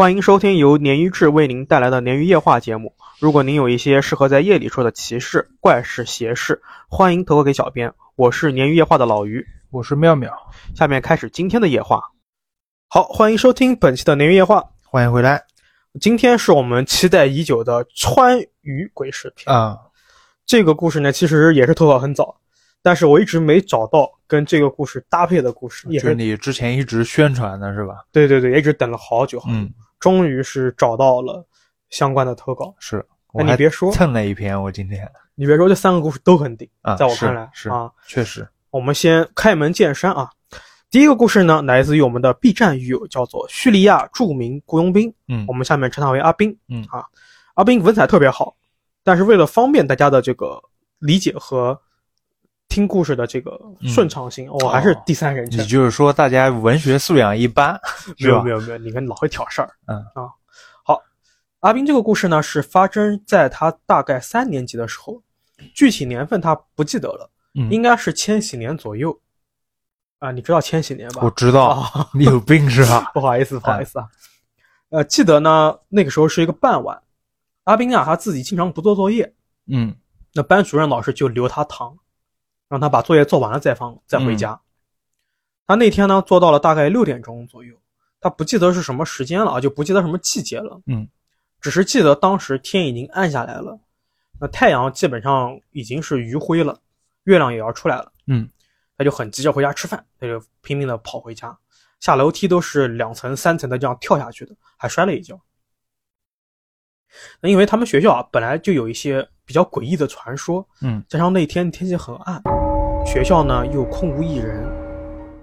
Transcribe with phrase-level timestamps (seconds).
[0.00, 2.94] 欢迎收听由鲶鱼志为您带来的鲶鱼夜话节目。
[3.18, 7.92] 如果您有一些适合在夜里说的奇事、怪事、邪事，欢迎投稿给小编。
[8.16, 10.32] 我是鲶鱼夜话的老鱼，我是妙妙。
[10.74, 12.00] 下面开始今天的夜话。
[12.88, 15.44] 好，欢迎收听本期的鲶鱼夜话，欢迎回来。
[16.00, 19.76] 今天是我们期待已久的川渝鬼事篇啊。
[20.46, 22.40] 这个故事呢，其实也是投稿很早，
[22.82, 25.86] 但是我一直没找到跟这个故事搭配的故事。
[25.90, 27.96] 也是你之前一直宣传的是吧？
[28.10, 29.38] 对对对，一直等了好久。
[29.46, 29.70] 嗯。
[30.00, 31.46] 终于是找到了
[31.90, 33.92] 相关的投稿，是，那你别说。
[33.92, 35.08] 蹭了一篇，我今天。
[35.34, 38.48] 你别说这三个故事都很顶啊，在我看来是啊，确实。
[38.70, 40.30] 我们先开门见山啊，
[40.90, 46.84] 第一个故事呢来自于我们的 B 站鱼友，叫做叙利亚著名雇佣兵，嗯，我们下面称他为阿斌，嗯。
[46.90, 47.04] 啊，
[47.54, 48.56] 阿斌文采特别好，
[49.04, 50.60] 但是为了方便大家的这个
[50.98, 51.80] 理解和。
[52.70, 55.60] 听故事的这个顺畅性，我还是第三人称。
[55.60, 57.78] 也就是说，大家文学素养一般，
[58.18, 59.68] 没有没有没有，你们老会挑事儿。
[59.86, 60.30] 嗯啊，
[60.84, 61.02] 好，
[61.58, 65.20] 阿斌这个故事呢是发生在他大概三年级的时候，
[65.74, 67.28] 具体年份他不记得了，
[67.70, 69.20] 应该是千禧年左右。
[70.20, 71.22] 啊，你知道千禧年吧？
[71.24, 73.10] 我知道，你有病是吧？
[73.12, 74.06] 不好意思，不好意思啊。
[74.90, 77.02] 呃，记得呢，那个时候是一个傍晚，
[77.64, 79.34] 阿斌啊他自己经常不做作业，
[79.66, 79.94] 嗯，
[80.34, 81.96] 那班主任老师就留他堂。
[82.70, 84.58] 让他把作业做完了再放再回家。
[85.66, 87.76] 他那天呢做到了大概六点钟左右，
[88.20, 90.80] 他不记得是什么时间了啊，就不记得什么季节了。
[90.86, 91.06] 嗯，
[91.60, 93.78] 只是记得当时天已经暗下来了，
[94.40, 96.80] 那太阳基本上已经是余晖了，
[97.24, 98.12] 月亮也要出来了。
[98.26, 98.48] 嗯，
[98.96, 101.56] 他就很急着回家吃饭，他就拼命的跑回家，
[101.98, 105.40] 下楼梯都是两层三层的这样跳下去的，还摔了一跤。
[107.40, 112.42] 那因为他们学校啊本来就有一些比较诡异的传说，嗯，加上那天天气很暗。
[113.04, 114.64] 学校呢又空无一人，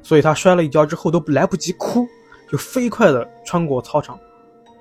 [0.02, 2.08] 所以他摔了一跤之后都来不及哭，
[2.50, 4.18] 就飞快的穿过操场，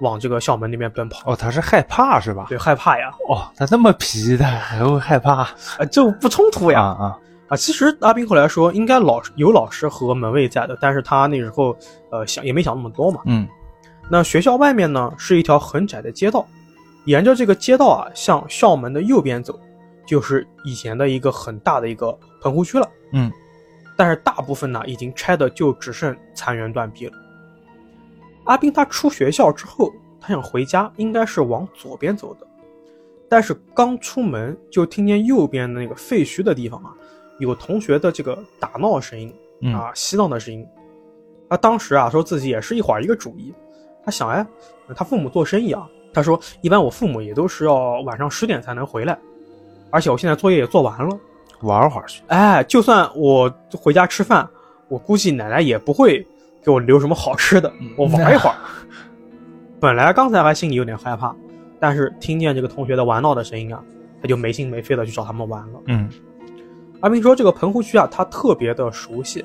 [0.01, 1.33] 往这个校门那边奔跑。
[1.33, 2.47] 哦，他是害怕是吧？
[2.49, 3.11] 对，害怕呀。
[3.29, 5.43] 哦，他那么皮，他还会害怕？
[5.43, 6.81] 啊，就不冲突呀。
[6.81, 7.57] 啊啊！
[7.57, 11.77] 其实阿斌后来说，应该老有老师和门卫在的，但是他那时候
[12.11, 13.21] 呃想也没想那么多嘛。
[13.25, 13.47] 嗯。
[14.11, 16.47] 那学校外面呢是一条很窄的街道，
[17.05, 19.59] 沿着这个街道啊向校门的右边走。
[20.07, 23.31] 就是以前的一个很大的一个棚户区了，嗯，
[23.97, 27.13] 但是大部分呢已经拆的就只剩残垣断壁了。
[28.45, 32.47] 阿斌他出学校之后，他想回家，应该是往左边走的，
[33.29, 36.95] 但是刚出门就听见右边的那个废墟的地方啊，
[37.41, 39.35] 有同学的这个打闹声音
[39.75, 40.65] 啊，嬉闹的声音。
[41.49, 43.53] 他当时啊说自己也是一会儿一个主意，
[44.05, 44.47] 他想哎，
[44.95, 49.19] 他父母做生意啊，他说一般我父母也都是要晚上十点才能回来。
[49.97, 51.19] 而且我现在作业也做完了，
[51.63, 52.23] 玩会儿去。
[52.27, 54.47] 哎，就算我回家吃饭，
[54.89, 56.23] 我估计奶奶也不会
[56.63, 57.73] 给我留什么好吃的。
[57.97, 58.57] 我玩一会儿。
[59.81, 61.35] 本来刚才还心里有点害怕，
[61.81, 63.83] 但是听见这个同学的玩闹的声音啊，
[64.21, 65.81] 他就没心没肺的去找他们玩了。
[65.87, 66.11] 嗯，
[67.01, 69.43] 阿斌说这个棚户区啊，他特别的熟悉，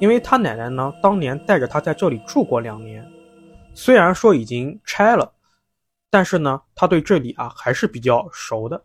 [0.00, 3.06] 因为他奶奶呢当年带着他在这里住过两年，
[3.74, 5.30] 虽然说已经拆了，
[6.10, 8.82] 但是呢他对这里啊还是比较熟的。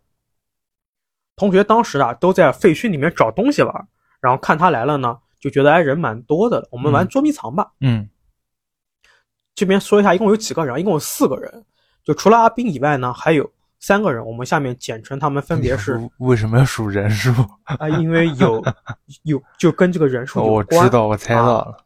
[1.40, 3.88] 同学当时啊都在废墟里面找东西玩，
[4.20, 7.72] 然后看他来了呢，就觉得哎人蛮多的，我们玩捉迷藏吧。
[7.80, 8.10] 嗯，
[9.56, 10.78] 这边说一下，一共有几个人？
[10.78, 11.66] 一共有四个人，
[12.04, 14.26] 就除了阿斌以外呢，还有三个人。
[14.26, 15.98] 我们下面简称他们分别是。
[16.18, 17.32] 为什么要数人数
[17.64, 17.88] 啊？
[17.88, 18.62] 因为有
[19.24, 20.56] 有就跟这个人数有关。
[20.56, 21.78] 我知道，我猜到了，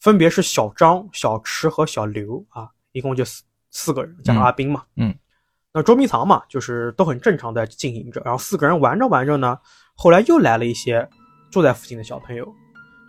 [0.00, 4.84] 分别是小张、小池和小刘啊，一共就四四个人，加上阿斌嘛。
[4.96, 5.14] 嗯。
[5.72, 8.20] 那捉迷藏嘛，就是都很正常在进行着。
[8.24, 9.58] 然后四个人玩着玩着呢，
[9.94, 11.06] 后来又来了一些
[11.50, 12.46] 住在附近的小朋友，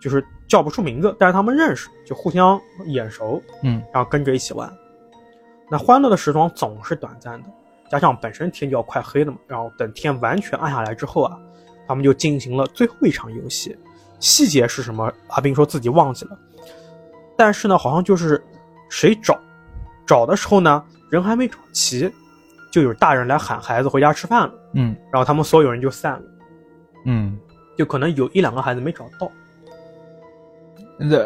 [0.00, 4.70] 就是叫不出名字，但是他们认识，就互相眼熟，嗯，然后跟着一起玩。
[5.70, 7.48] 那欢乐的时光总是短暂的，
[7.90, 9.38] 加上本身天就要快黑了嘛。
[9.46, 11.38] 然后等天完全暗下来之后啊，
[11.88, 13.76] 他们就进行了最后一场游戏。
[14.18, 15.10] 细节是什么？
[15.28, 16.38] 阿斌说自己忘记了，
[17.38, 18.44] 但是呢，好像就是
[18.90, 19.40] 谁找
[20.04, 22.12] 找的时候呢，人还没找齐。
[22.70, 26.22] 就有大人来喊孩子回家吃饭了，嗯，然后他们所有人就散了，
[27.06, 27.38] 嗯，
[27.76, 29.30] 就可能有一两个孩子没找到，
[30.98, 31.16] 那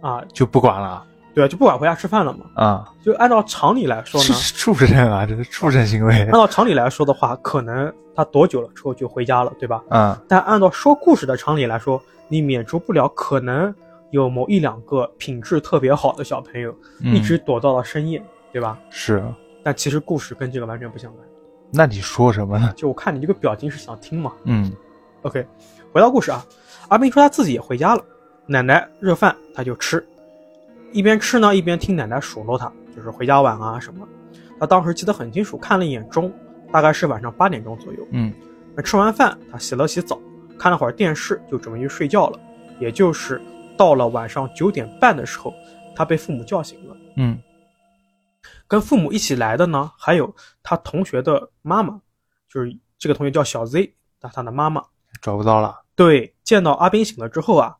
[0.00, 0.22] 啊。
[0.32, 1.04] 就不管了，
[1.34, 6.22] 对啊，就不管回家吃饭了嘛，啊，就按照常理来说呢，畜生啊，这是畜生行为。
[6.26, 9.82] 按照常理来说的话，可能他躲久了之后就回家了，对吧？
[9.90, 13.72] 嗯，但按照说故事的常理来说，你免除不了可能
[14.10, 18.22] 有某一两个品质特别好的小朋友一直躲到了深夜，
[18.52, 18.78] 对吧？
[18.90, 19.22] 是。
[19.68, 21.22] 但其实故事跟这个完全不相关。
[21.70, 22.72] 那你说什么呢？
[22.74, 24.32] 就我看你这个表情是想听嘛。
[24.44, 24.72] 嗯。
[25.20, 25.46] OK，
[25.92, 26.42] 回到故事啊，
[26.88, 28.02] 阿斌说他自己也回家了，
[28.46, 30.02] 奶奶热饭他就吃，
[30.90, 34.08] 一边吃呢一边听奶奶数落他，就是回家晚啊什么。
[34.58, 36.32] 他当时记得很清楚，看了一眼钟，
[36.72, 38.08] 大概是晚上八点钟左右。
[38.12, 38.32] 嗯
[38.74, 40.18] 那吃完饭，他洗了洗澡，
[40.58, 42.40] 看了会儿电视，就准备去睡觉了。
[42.80, 43.38] 也就是
[43.76, 45.52] 到了晚上九点半的时候，
[45.94, 46.96] 他被父母叫醒了。
[47.16, 47.38] 嗯
[48.66, 52.00] 跟父母一起来的呢，还有他同学的妈妈，
[52.48, 54.82] 就是这个同学叫小 Z，那他的妈妈。
[55.22, 55.84] 找不到了。
[55.94, 57.74] 对，见到阿斌醒了之后啊，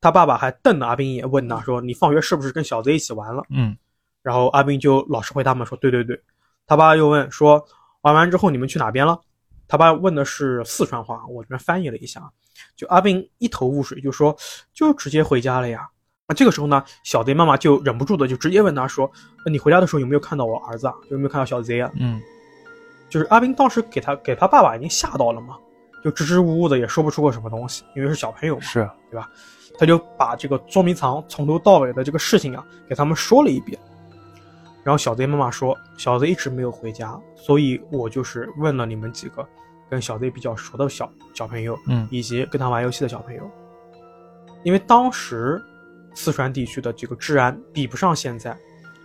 [0.00, 3.76] 他爸爸还瞪了阿斌一眼，问他说：“你放学是不是跟小 Z 一起玩了嗯？”
[4.22, 6.22] 然后阿斌就老实回他们说：“对对对。”
[6.66, 7.64] 他爸又问说
[8.02, 9.18] ：“玩完之后你们去哪边了？”
[9.66, 12.30] 他爸问的是四川话，我这边翻译了一下，
[12.76, 14.36] 就阿斌一头雾水，就说
[14.72, 15.88] ：“就直接回家了呀。”
[16.28, 19.10] 啊，这个时候呢，小贼妈妈就忍不住的就直接问他说
[19.46, 20.92] ：“呃你回家的时候有没有看到我儿子啊？
[21.10, 22.20] 有没有看到小贼啊？”嗯
[23.08, 25.56] 就是阿斌当时给他给他爸爸已经吓到了嘛，
[26.04, 29.30] 就支支吾吾的也说不出个什么东西，因为是小朋友嘛，是对吧。
[29.78, 33.78] 他就把这个捉迷藏从头到尾的这个事情啊给他们说了一遍。
[34.84, 39.46] 然后小贼妈妈说，小贼一直没有回家，所以我就是问了你们几个
[39.88, 43.50] 跟小贼比较熟的小小朋友，嗯以及跟他玩游戏的小朋友，
[44.64, 45.62] 因为当时
[46.18, 48.56] 四川地区的这个治安比不上现在，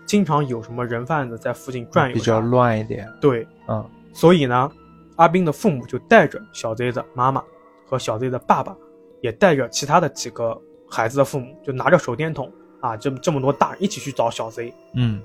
[0.03, 2.39] 经常有什么人贩子在附近转悠，比较。
[2.39, 3.07] 乱一点。
[3.21, 4.71] 对，嗯所以呢，
[5.17, 7.43] 阿斌的父母就带着小 Z 的妈妈
[7.85, 8.75] 和小 Z 的爸爸，
[9.21, 12.51] 也带着其他的几个孩子的父母，就拿着手电筒
[12.81, 14.73] 啊，这这么多大人一起去找小 Z。
[14.95, 15.21] 嗯，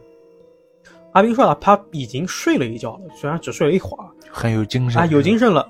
[1.13, 5.67] 阿斌说了，他已经睡了一觉了，虽然只睡了一会儿很有精神啊，有精神了，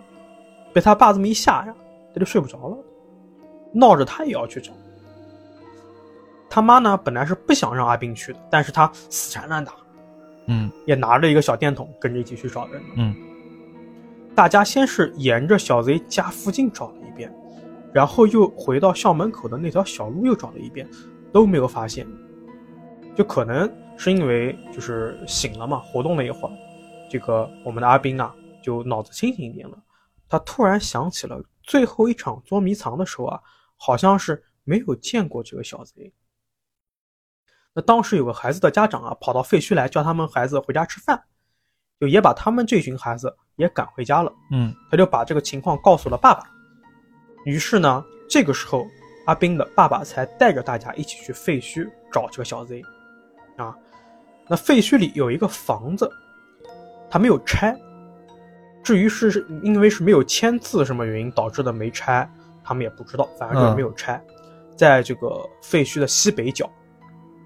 [0.73, 1.75] 被他爸这么一吓呀，
[2.12, 2.76] 他就睡不着了，
[3.73, 4.73] 闹着他也要去找。
[6.50, 9.73] 他妈呢，本来是不想让阿斌去的，但是他死缠烂打，
[10.47, 12.89] 嗯也拿着一个小电筒跟着一起去找人了。
[12.97, 13.15] 嗯
[14.35, 17.33] 大家先是沿着小贼家附近找了一遍，
[17.93, 20.89] 然后又回到校门口的那条小路又找了一遍，
[21.33, 22.06] 都没有发现。
[23.17, 26.53] 就可能是因为就是醒了嘛，活动了一会儿，
[27.11, 29.77] 这个我们的阿斌啊就脑子清醒一点了。
[30.29, 33.41] 他突然想起了最后一场捉迷藏的时候啊，
[33.77, 36.12] 好像是没有见过这个小贼。
[37.79, 41.23] 那当时有个孩子的家长啊，跑到废墟来叫他们孩子回家吃饭，
[42.01, 44.33] 就也把他们这群孩子也赶回家了。
[44.51, 46.43] 嗯他就把这个情况告诉了爸爸。
[47.45, 48.85] 于是呢，这个时候
[49.27, 52.83] 阿斌的爸爸才带着大家一起去废墟找这个小 Z。
[53.57, 53.77] 啊，
[54.49, 56.11] 那废墟里有一个房子，
[57.09, 57.79] 他没有拆。
[58.83, 62.29] 至于是是因为是没有签字什么原因导致的没拆，
[62.65, 64.21] 他们也不知道，反正就是没有拆。
[64.77, 66.69] 在这个废墟的西北角，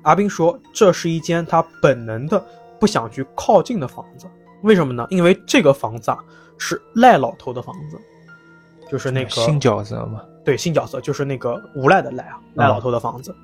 [0.02, 2.44] 阿斌说这是一间他本能的
[2.78, 4.26] 不想去靠近的房子。
[4.62, 5.06] 为什么呢？
[5.10, 6.19] 因为这个房子啊
[6.58, 7.99] 是赖老头的房子，
[8.90, 10.22] 就是那个新角色嘛。
[10.44, 13.34] 对新角色，就是那个无赖的赖啊，赖老头的房子。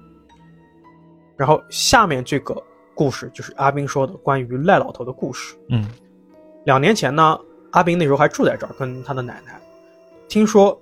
[1.37, 2.61] 然后下面这个
[2.94, 5.56] 故事就是阿斌说的关于赖老头的故事。
[5.69, 5.88] 嗯
[6.64, 7.38] 两年前呢，
[7.70, 9.61] 阿斌那时候还住在这儿，跟他的奶奶。
[10.28, 10.76] 听说，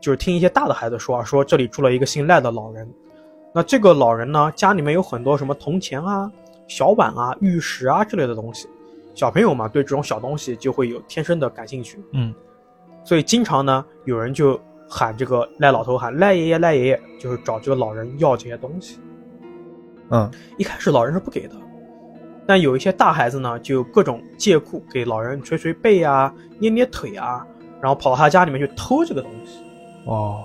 [0.00, 2.88] 就是听一些大的孩子说啊，说这里住了一个姓赖的老人。
[3.56, 6.30] 那这个老人呢，家里面有很多什么铜钱啊、
[6.68, 8.68] 小碗啊、玉石啊之类的东西。
[9.14, 12.34] 小朋友嘛，对这种小东西就会有天生的感兴趣，嗯
[13.02, 19.00] 所以经常呢，有人就喊这个赖老头喊赖爷爷、赖爷爷，就是找这个老人要这些东西。
[20.10, 21.54] 嗯一开始老人是不给的，
[22.46, 27.42] 但有一些大孩子呢，就各种借故给老人捶捶背啊、捏捏腿啊，
[27.80, 29.62] 然后跑到他家里面去偷这个东西。
[30.04, 30.44] 哦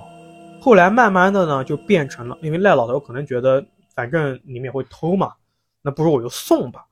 [0.61, 3.65] 后来慢慢的呢，就变成了，因为赖老头可能觉得
[3.95, 5.33] 反正你们也会偷嘛，
[5.81, 6.85] 那不如我就送吧。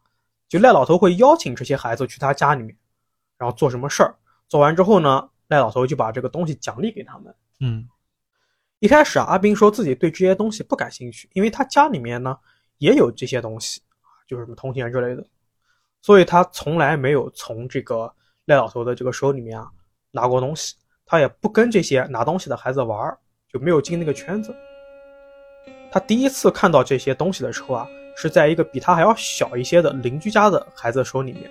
[0.47, 2.75] 就赖老头会邀请这些孩子去他家里面，
[3.37, 4.15] 然后做什么事儿，
[4.47, 7.33] 做完之后呢，赖老头就把这个东西奖励给他们。
[7.59, 7.87] 嗯。
[8.79, 12.35] 一开始啊，阿斌说自己对这些东西不感兴趣，因为他家里面呢
[12.77, 13.81] 也有这些东西，
[14.25, 15.23] 就是什么铜钱之类的，
[16.01, 18.11] 所以他从来没有从这个
[18.45, 19.69] 赖老头的这个手里面啊
[20.11, 23.19] 拿过东西，他也不跟这些拿东西的孩子玩儿，
[23.51, 24.55] 就没有进那个圈子。
[25.91, 31.49] 他第一次看到这些东西的时候啊，是在一个比他还要小一些的邻居家的孩子手里面，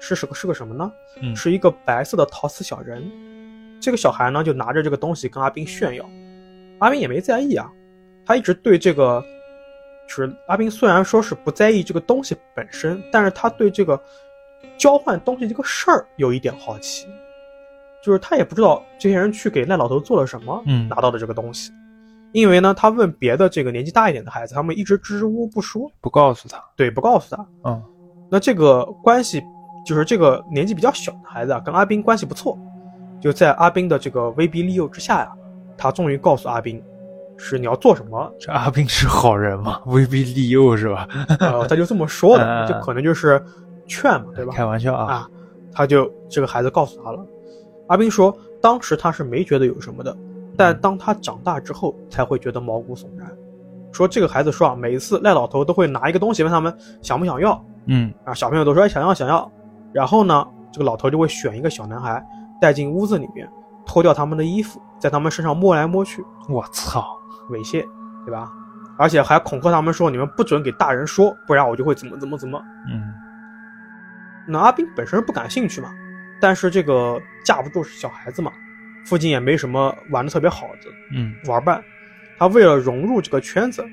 [0.00, 0.92] 是是个是个什么呢？
[1.20, 3.10] 嗯是一个白色的陶瓷小人。
[3.80, 6.08] 这个小孩呢，就拿着这个东西跟阿斌炫耀，
[6.78, 7.68] 阿斌也没在意啊，
[8.24, 9.24] 他一直对这个，
[10.06, 13.98] 就是阿斌虽然说是不在意这个东西本身，但是他对这个
[14.76, 17.06] 交换东西这个事儿有一点好奇，
[18.02, 21.70] 就是他也不知道这些人去给赖老头做了什么，嗯拿到的这个东西，
[22.32, 26.62] 因为呢，他问别的这个年纪大一点的孩子，他们一直支支吾吾不说，不告诉他。
[26.76, 27.82] 对，不告诉他，嗯
[28.30, 29.42] 那这个关系
[29.84, 32.56] 就是这个年纪比较小的孩子啊，跟阿斌关系不错，
[33.20, 35.32] 就在阿斌的这个威逼利诱之下呀，
[35.76, 36.80] 他终于告诉阿斌，
[37.36, 38.32] 是你要做什么？
[38.38, 39.80] 这阿斌是好人吗？
[39.86, 41.08] 威逼利诱是吧？
[41.40, 43.42] 呃，他就这么说的，嗯就可能就是
[43.88, 44.52] 劝嘛，对吧？
[44.54, 45.28] 开玩笑啊，啊，
[45.72, 47.26] 他就这个孩子告诉他了。
[47.90, 48.32] 阿斌说，
[48.62, 50.16] 当时他是没觉得有什么的，
[50.56, 53.28] 但当他长大之后才会觉得毛骨悚然。
[53.92, 59.50] 说这个孩子说啊，每次赖老头都会拿一个东西问他们想不想要嗯啊，小朋友都说哎想要想要，
[59.92, 62.24] 然后呢，这个老头就会选一个小男孩
[62.60, 63.50] 带进屋子里面，
[63.84, 67.04] 脱掉他们的衣服，在他们身上摸来摸去，我操，
[67.50, 67.84] 猥亵，
[68.24, 68.52] 对吧？
[68.96, 72.62] 而且还恐吓他们说你们不准给大人说，不然我就会怎么怎么怎么。
[72.88, 73.02] 嗯
[74.46, 75.90] 那阿斌本身不感兴趣嘛，
[76.40, 78.52] 但是这个架不住是小孩子嘛，
[79.04, 81.82] 附近也没什么玩的特别好的嗯玩伴，
[82.38, 83.84] 他为了融入这个圈子，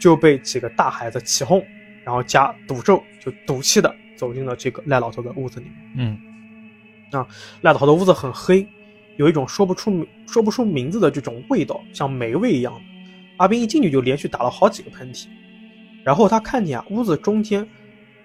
[0.00, 1.64] 就被几个大孩子起哄，
[2.04, 5.74] 然后加赌咒，就赌气的走进了这个赖老头的屋子里面。
[5.96, 6.18] 嗯
[7.10, 7.26] 啊
[7.62, 8.66] 赖老头的屋子很黑，
[9.16, 12.72] 有一种说不出说不出名字的这种味道，像霉味一样。
[13.38, 15.26] 阿斌一进去就连续打了好几个喷嚏，
[16.04, 17.66] 然后他看见啊，屋子中间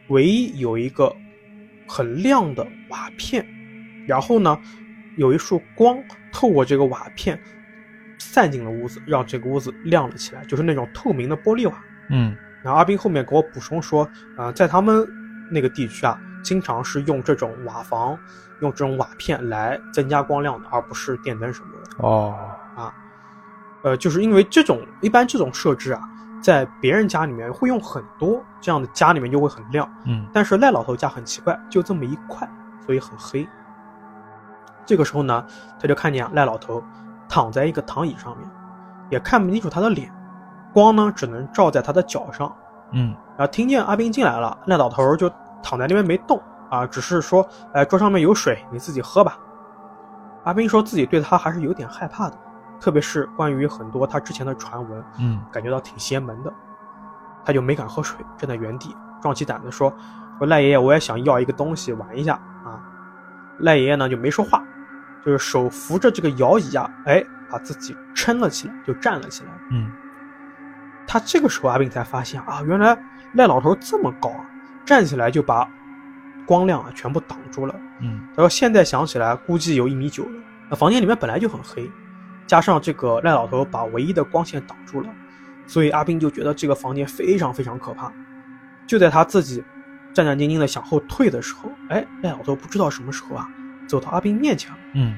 [0.08, 1.16] 唯一有一个
[1.88, 3.46] 很亮的瓦片，
[4.08, 4.58] 然后呢，
[5.18, 5.98] 有一束光
[6.32, 7.40] 透过这个瓦片
[8.20, 11.76] 散进了屋子，让这个屋子亮了起来，就是那种透明的玻璃瓦。
[12.10, 15.06] 嗯然后阿斌后面给我补充说，啊、在他们
[15.52, 18.18] 那个地区啊，经常是用这种瓦房，
[18.62, 22.08] 用这种瓦片来增加光亮的，而不是电灯什么的。
[22.08, 22.34] 哦，
[22.76, 22.94] 啊
[23.84, 26.02] 呃，就是因为这种一般这种设置啊，
[26.42, 29.86] 在别人家里面会用很多，这样的家里面就会很亮。
[30.06, 32.50] 嗯但是赖老头家很奇怪，就这么一块，
[32.86, 33.46] 所以很黑。
[34.86, 35.46] 这个时候呢，
[35.80, 36.84] 他就看见啊赖老头
[37.28, 38.50] 躺在一个躺椅上面，
[39.10, 40.12] 也看不清楚他的脸，
[40.74, 42.54] 光呢只能照在他的脚上。
[42.92, 45.28] 嗯然后听见阿斌进来了，赖老头就
[45.64, 49.38] 躺在那边没动啊，只是说，哎，桌上面有水，你自己喝吧。
[50.44, 52.38] 阿斌说自己对他还是有点害怕的，
[52.80, 56.54] 特别是关于很多他之前的传闻，嗯感觉到挺邪门的，
[57.44, 59.92] 他就没敢喝水，站在原地，壮起胆子说
[60.38, 62.80] ：“说赖爷爷，我也想要一个东西玩一下啊。”
[63.60, 64.64] 赖爷爷呢就没说话，
[65.26, 69.50] 就是手扶着这个摇椅啊，哎，把自己撑了起来，就站了起来。
[69.72, 69.92] 嗯
[71.06, 72.98] 他这个时候阿斌才发现啊，原来
[73.34, 74.46] 赖老头这么高啊，
[74.86, 75.70] 站起来就把
[76.46, 77.76] 光亮啊全部挡住了。
[78.00, 80.32] 嗯他说现在想起来，估计有一米九了。
[80.70, 81.92] 那房间里面本来就很黑，
[82.48, 85.10] 加上这个赖老头把唯一的光线挡住了，
[85.68, 88.12] 所以阿斌就觉得这个房间非常非常可怕。
[88.88, 89.64] 就在他自己
[90.14, 93.48] 战战兢兢的向后退的时候，哎，赖老头不知道什么时候啊，
[93.88, 94.78] 走到阿斌面前了。
[94.94, 95.18] 嗯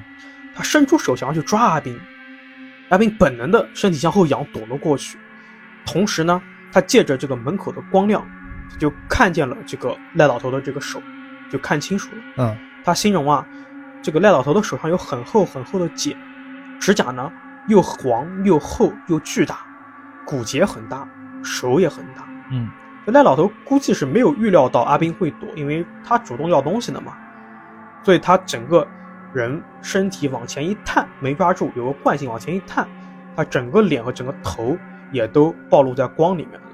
[0.54, 2.00] 他伸出手想要去抓阿斌，
[2.88, 5.18] 阿斌本能的身体向后仰躲了过去，
[5.84, 6.40] 同时呢，
[6.72, 8.26] 他借着这个门口的光亮，
[8.78, 11.02] 就看见了这个赖老头的这个手，
[11.50, 12.22] 就看清楚了。
[12.38, 13.46] 嗯他形容啊，
[14.00, 16.16] 这个赖老头的手上有很厚很厚的茧，
[16.80, 17.30] 指甲呢
[17.68, 19.58] 又黄又厚又巨大，
[20.24, 21.06] 骨节很大，
[21.42, 22.26] 手也很大。
[22.50, 22.70] 嗯
[23.04, 27.12] 这赖老头估计是没有预料到阿斌会躲，因为他主动要东西的嘛，
[28.06, 28.86] 所以他整个
[29.32, 32.86] 人身体往前一探，没抓住，有个惯性往前一探，
[33.34, 34.76] 他整个脸和整个头
[35.10, 36.66] 也都暴露在光里面了。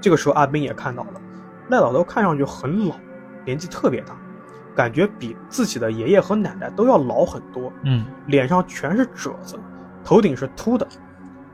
[0.00, 1.20] 这个时候阿斌也看到了，
[1.68, 2.94] 赖老头看上去很老，
[3.44, 4.16] 年纪特别大，
[4.74, 9.60] 感觉比自己的爷爷和奶奶都要老很多，嗯脸上全是褶子，
[10.02, 10.88] 头顶是秃的，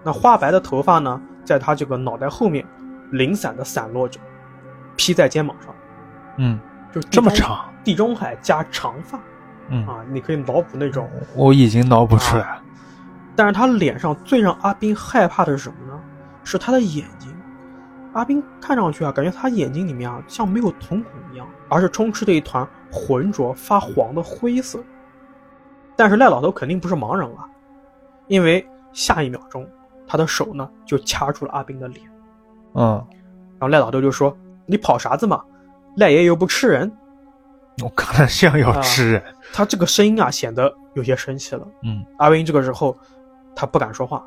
[0.05, 2.65] 那花白的头发呢，在他这个脑袋后面
[3.11, 4.21] 零散的散落着，
[4.95, 5.75] 披在肩膀上，
[6.37, 6.61] 嗯，
[6.93, 9.17] 就这么长，地中海加长发
[9.69, 11.09] 嗯，啊，你可以脑补那种。
[11.37, 12.63] 我已经脑补出来了。
[13.37, 16.01] 但是他脸上最让阿斌害怕的是什么呢？
[16.43, 17.33] 是他的眼睛。
[18.13, 24.83] 阿斌看上去啊，感觉他眼睛里面啊像没有瞳孔一样，而是充斥着一团浑浊发黄的灰色。
[25.95, 27.47] 但是赖老头肯定不是盲人啊，
[28.27, 29.65] 因为下一秒钟
[30.09, 32.05] 他的手呢就掐住了阿斌的脸，
[32.75, 32.95] 嗯，
[33.59, 35.41] 然后赖老头就说：“你跑啥子嘛？
[35.97, 36.91] 赖爷又不吃人。
[37.83, 41.67] 我看着像要啊吃人。”他这个声音啊显得有些生气了。
[41.83, 42.97] 嗯阿斌这个时候
[43.55, 44.25] 他不敢说话，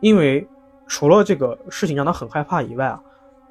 [0.00, 0.46] 因为
[0.86, 3.00] 除了这个事情让他很害怕以外啊，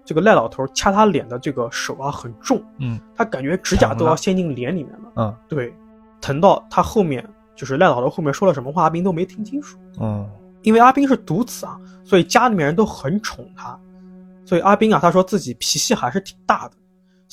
[0.06, 5.12] 这个赖老头掐他脸的这个手啊很重，嗯他感觉指甲都要陷进脸里面了。
[5.16, 5.74] 嗯对，
[6.20, 9.78] 疼到他后面就是赖老头后面说了什么话，阿斌都没听清楚。
[10.00, 10.30] 嗯
[10.64, 13.76] 因为阿斌是独子啊，所以家里面人都很宠他，
[14.46, 16.74] 所以阿斌啊，他说自己脾气还是挺大的。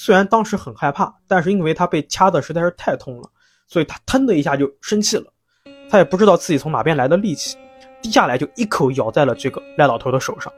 [0.01, 3.29] 虽然当时很害怕，但是因为他被掐的实在是太痛了，
[3.67, 5.25] 所以他腾的一下就生气了。
[5.91, 7.59] 他也不知道自己从哪边来的力气，
[8.01, 10.53] 低下来就一口咬在了这个赖老头的手上。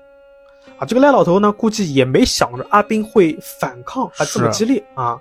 [0.78, 5.18] 啊，这个赖老头呢，估计也没想着阿斌会反抗，还这么激烈啊，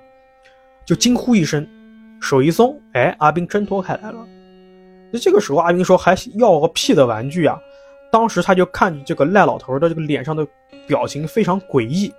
[0.86, 1.66] 就惊呼一声，
[2.20, 4.28] 手一松，哎，阿斌挣脱开来了。
[5.14, 7.58] 那这个时候，阿斌说还要个屁的玩具啊！
[8.12, 10.46] 当时他就看着这个赖老头的这个脸上的
[10.86, 12.14] 表情非常诡异，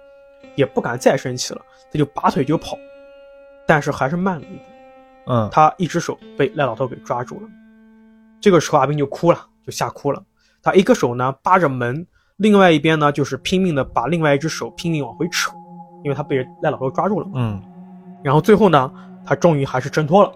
[0.56, 1.60] 也不敢再生气了，
[1.92, 2.76] 他就拔腿就跑，
[3.66, 4.62] 但是还是慢了一步。
[5.26, 7.48] 嗯，他一只手被赖老头给抓住了。
[8.40, 10.22] 这个时候阿斌就哭了，就吓哭了。
[10.62, 12.06] 他一个手呢扒着门，
[12.38, 15.52] 另外一边呢就是拼命的把另外一只手拼命往回扯，
[16.02, 17.32] 因为他被赖老头抓住了嘛。
[17.36, 17.62] 嗯，
[18.22, 18.92] 然后最后呢，
[19.24, 20.32] 他终于还是挣脱了，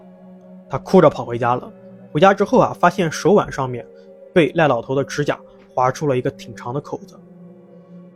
[0.69, 1.71] 他哭着跑回家了。
[2.11, 3.85] 回家之后啊，发现手腕上面
[4.33, 5.37] 被赖老头的指甲
[5.73, 7.19] 划出了一个挺长的口子。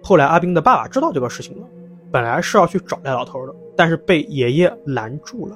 [0.01, 1.68] 后来阿斌的爸爸知道这个事情了，
[2.12, 5.56] 本来是要去找赖老头的，但是被爷爷拦住了。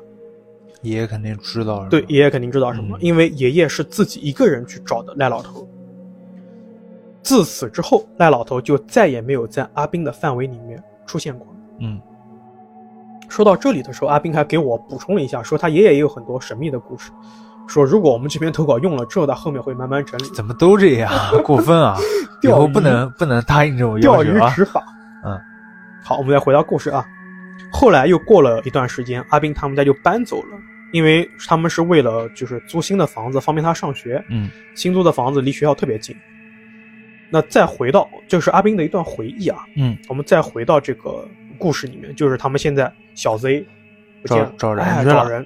[0.81, 1.89] 爷爷肯定知道了。
[1.89, 5.67] 对，爷爷肯定知道什么，嗯因为爷爷是自己一个人去找的赖老头。
[7.21, 11.47] 自此之后，赖老头就再也没有在阿斌的范围里面出现过。
[11.79, 11.99] 嗯，
[13.29, 17.11] 说到这里的时候，阿斌还给我补充了一下，说他爷爷也有很多神秘的故事，
[17.65, 20.25] 说如果我们这篇投稿用了之后，他后面会慢慢整理。
[20.35, 21.09] 怎么都这样，
[21.43, 21.97] 过分啊！
[22.43, 24.49] 以钓鱼后不能不能答应这种钓鱼要求啊。
[24.53, 24.83] 执法。
[26.03, 27.05] 嗯，好，我们再回到故事啊。
[27.71, 30.59] 后来又过了一段时间，阿斌他们家就搬走了，
[30.91, 34.23] 因为他们是为了就是租新的房子，方便他上学。
[34.29, 36.15] 嗯新租的房子离学校特别近。
[37.29, 39.65] 那再回到，这是阿斌的一段回忆啊。
[39.75, 43.65] 嗯，我们再回到这个故事里面，就是他们现在小 Z
[44.21, 45.45] 不见了找找人哎找人。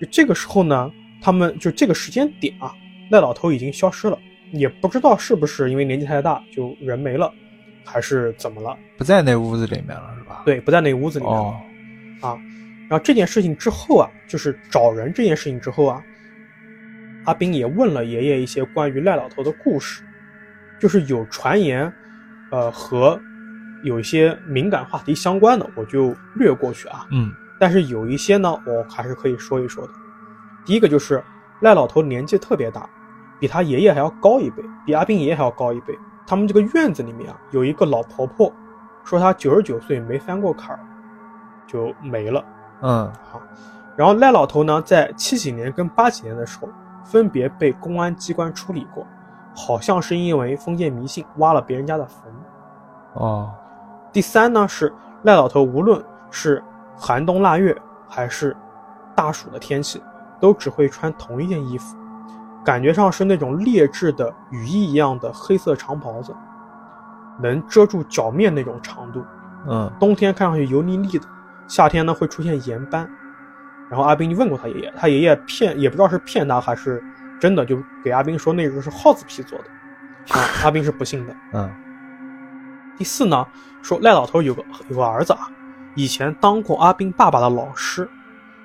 [0.00, 0.90] 就这个时候呢，
[1.22, 2.74] 他们就这个时间点啊，
[3.10, 4.18] 赖老头已经消失了，
[4.52, 7.32] 也不知道是不是因为年纪太大就人没了，
[7.84, 8.76] 还是怎么了？
[8.96, 10.42] 不在那屋子里面了是吧？。
[10.44, 11.40] 对，不在那屋子里面了。
[11.40, 11.56] 哦，
[12.22, 12.38] 啊。
[12.88, 16.02] 然后这件事情之后啊，就是找人这件事情之后啊，
[17.24, 20.02] 阿斌也问了爷爷一些关于赖老头的故事，
[20.78, 21.90] 就是有传言，
[22.50, 23.20] 呃，和
[23.84, 27.06] 有一些敏感话题相关的，我就略过去啊。
[27.10, 29.92] 嗯但是有一些呢，我还是可以说一说的。
[30.66, 31.22] 第一个就是
[31.60, 32.88] 赖老头年纪特别大，
[33.40, 35.96] 比他爷爷还要高一辈，比阿斌爷爷还要高一倍。
[36.26, 38.52] 他们这个院子里面啊，有一个老婆婆，
[39.04, 40.80] 说她九十九岁没翻过坎儿，
[41.66, 42.44] 就没了。
[42.80, 43.40] 嗯好，
[43.96, 46.68] 然后赖老头呢，在七几年跟八几年的时候，
[47.04, 49.06] 分别被公安机关处理过，
[49.54, 52.32] 好像是因为封建迷信挖了别人家的坟。
[53.14, 53.52] 哦，
[54.12, 56.62] 第三呢是赖老头，无论是
[56.96, 57.76] 寒冬腊月
[58.08, 58.56] 还是
[59.14, 60.02] 大暑的天气，
[60.40, 61.96] 都只会穿同一件衣服，
[62.64, 66.34] 感觉上是那种劣质的雨衣一样的黑色长袍子，
[67.40, 69.24] 能遮住脚面那种长度。
[69.68, 71.26] 嗯冬天看上去油腻腻的，
[71.68, 73.08] 夏天呢会出现盐斑。
[73.90, 77.02] 然后阿斌就问过他爷爷，他爷爷骗也不知道是骗他还是
[77.38, 79.64] 真的，就给阿斌说那个是耗子皮做的。
[80.34, 81.36] 啊， 阿斌是不信的。
[81.52, 81.70] 嗯
[82.96, 83.46] 第四呢，
[83.82, 85.48] 说赖老头有个有个儿子啊，
[85.94, 88.08] 以前当过阿斌爸爸的老师，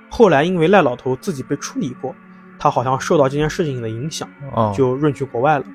[0.09, 2.15] 后来因为赖老头自己被处理过，
[2.59, 5.65] 他好像受到这件事情的影响，哦，就润去国外了，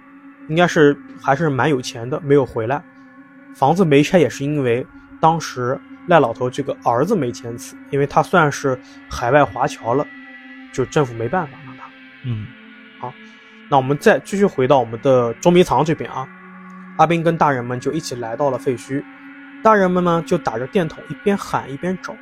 [0.48, 2.80] 应该是还是蛮有钱的，没有回来。
[3.56, 4.86] 房子没拆也是因为
[5.20, 10.06] 当时赖老头这个儿子没签字，因为他算是海外华侨了，
[10.72, 11.84] 就政府没办法让他。
[12.24, 12.46] 嗯。
[13.00, 13.12] 好
[13.70, 16.28] 那我们再继续回到我们的捉迷藏这边啊，
[16.98, 19.02] 阿斌跟大人们就一起来到了废墟，
[19.62, 22.14] 大人们呢就打着电筒一边喊一边找，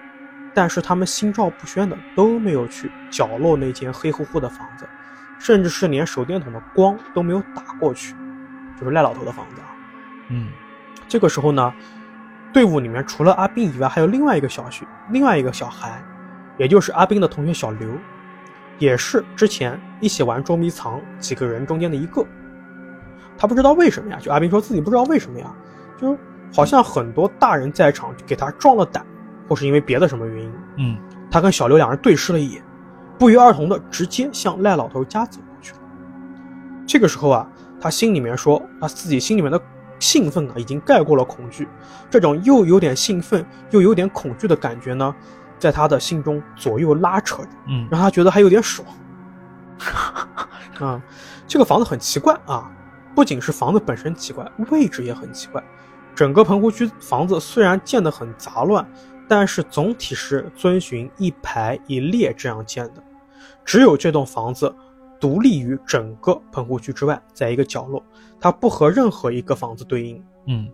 [0.54, 4.86] 但是他们心照不宣的都没有去角落那间黑乎乎的房子，
[5.38, 8.14] 甚至是连手电筒的光都没有打过去，
[8.78, 9.66] 就是赖老头的房子啊。
[10.28, 10.48] 嗯
[11.08, 11.72] 这个时候呢，
[12.52, 16.02] 队伍里面除了阿斌以外，还有另外一个小学，另外一个小孩，
[16.58, 17.90] 也就是阿斌的同学小刘，
[18.78, 22.24] 也是之前一起玩捉迷藏几个人中间的一个。
[23.36, 25.52] 他不知道为什么呀，就阿斌说自己不知道为什么呀，
[26.00, 26.16] 就
[26.54, 29.04] 好像很多大人在场给他壮了胆，
[29.48, 30.98] 或是因为别的什么原因，嗯
[31.30, 32.62] 他跟小刘两人对视了一眼，
[33.18, 35.78] 不约而同的直接向赖老头家走过去了。
[36.86, 37.48] 这个时候啊，
[37.80, 39.60] 他心里面说，他自己心里面的
[39.98, 41.66] 兴奋啊，已经盖过了恐惧。
[42.10, 45.14] 这种又有点兴奋又有点恐惧的感觉呢，
[45.58, 48.86] 在他的心中左右拉扯着，嗯让他觉得还有点爽。
[50.78, 51.00] 啊，
[51.46, 52.70] 这个房子很奇怪啊，
[53.14, 55.62] 不仅是房子本身奇怪，位置也很奇怪。
[56.14, 58.86] 整个棚户区房子虽然建得很杂乱，
[59.34, 63.02] 但是总体是遵循一排一列这样建的。
[63.64, 64.70] 只有这栋房子
[65.18, 68.04] 独立于整个棚户区之外，在一个角落，
[68.38, 70.22] 它不和任何一个房子对应。
[70.46, 70.68] 嗯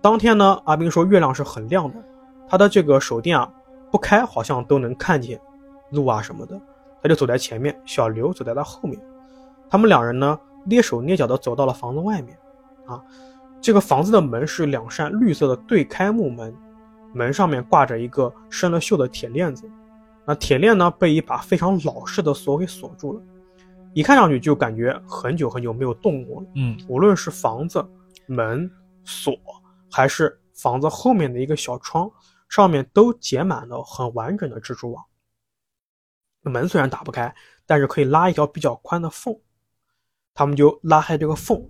[0.00, 2.02] 当天呢，阿斌说月亮是很亮的，
[2.48, 3.52] 他的这个手电啊
[3.90, 5.38] 不开，好像都能看见
[5.90, 6.58] 路啊什么的。
[7.02, 8.98] 他就走在前面，小刘走在他后面。
[9.68, 12.34] 他们两人呢蹑手蹑脚地走到了房子外面。
[12.86, 12.98] 啊，
[13.60, 16.56] 这个房子的门是两扇绿色的对开木门，
[17.14, 19.70] 门上面挂着一个生了锈的铁链子。
[20.26, 23.22] 那铁链呢被一把非常老式的锁给锁住了。
[23.92, 26.48] 一看上去就感觉很久很久没有动过了。
[26.54, 27.86] 嗯，无论是房子
[28.26, 28.70] 门
[29.04, 29.34] 锁，
[29.90, 32.10] 还是房子后面的一个小窗，
[32.48, 35.04] 上面都结满了很完整的蜘蛛网。
[36.42, 37.34] 门虽然打不开，
[37.66, 39.34] 但是可以拉一条比较宽的缝。
[40.34, 41.64] 他们就拉开这个缝，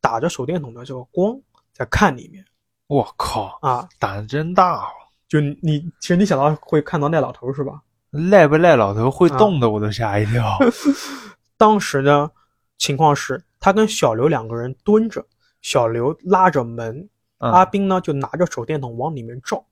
[0.00, 1.40] 打着手电筒的这个光
[1.72, 2.44] 在看里面。
[2.86, 4.76] 我靠啊，胆真大！
[4.76, 4.88] 哦！
[5.28, 7.82] 就你，其实你想到会看到那老头是吧？
[8.10, 10.58] 赖不赖老头会动的，我都吓一跳。
[11.56, 12.30] 当时呢，
[12.78, 15.24] 情况是他跟小刘两个人蹲着，
[15.62, 19.64] 小刘拉着门，阿斌呢就拿着手电筒往里面照。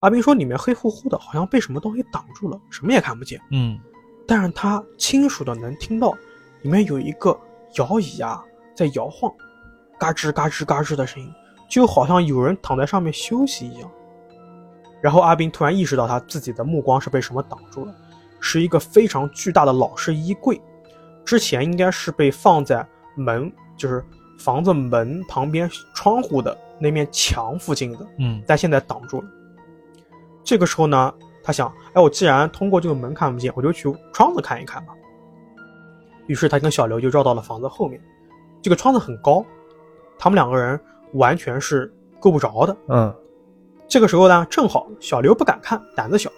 [0.00, 3.40] 阿斌说里面黑乎乎的，好像被什么东西挡住了，什么也看不见。
[3.50, 3.78] 嗯，
[4.26, 6.14] 但是他清楚的能听到。
[6.62, 7.38] 里面有一个
[7.76, 8.42] 摇椅啊，
[8.74, 9.30] 在摇晃，
[9.98, 11.30] 嘎吱嘎吱嘎吱的声音，
[11.74, 13.90] 就好像有人躺在上面休息一样。
[15.00, 17.92] 然后阿斌突然意识到，他自己的目光是被什么挡住了，
[18.38, 20.62] 是一个非常巨大的老式衣柜，
[21.24, 24.04] 之前应该是被放在门，就是
[24.38, 29.28] 房子门旁边窗户的那面墙附近的，嗯，但现在挡住了。
[30.44, 34.94] 这个时候呢，他想，哎，我既然通过这个门看不见，我就去窗子看一看吧。
[36.28, 38.00] 于是他跟小刘就绕到了房子后面，
[38.62, 39.44] 这个窗子很高，
[40.16, 40.80] 他们两个人
[41.14, 42.76] 完全是够不着的。
[42.88, 43.14] 嗯，
[43.88, 46.30] 这个时候呢，正好小刘不敢看，胆子小，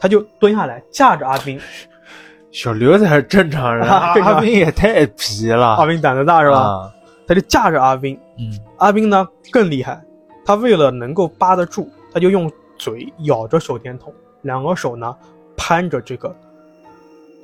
[0.00, 1.60] 他就蹲下来架着阿斌。
[2.50, 5.74] 小刘才是正常人， 阿斌也太皮了。
[5.74, 6.92] 阿斌胆子大是吧？
[7.26, 8.18] 他就架着阿斌。
[8.38, 10.00] 嗯，阿斌呢更厉害，
[10.44, 14.12] 他为了能够扒得住，他就用嘴咬着手电筒，
[14.42, 15.16] 两个手呢
[15.56, 16.36] 攀着这个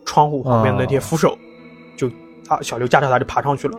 [0.05, 1.37] 窗户旁边的那些扶手。
[1.97, 2.09] 就
[2.49, 3.79] 啊，小刘架着他就爬上去了。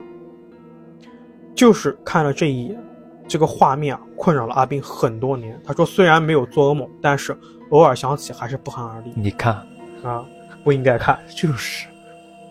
[1.55, 2.83] 就是看了这一眼，
[3.27, 5.59] 这个画面啊，困扰了阿斌很多年。
[5.65, 7.37] 他说，虽然没有做噩梦，但是
[7.69, 9.13] 偶尔想起还是不寒而栗。
[9.15, 9.53] 你看
[10.03, 10.25] 啊，
[10.63, 11.87] 不应该看，就是。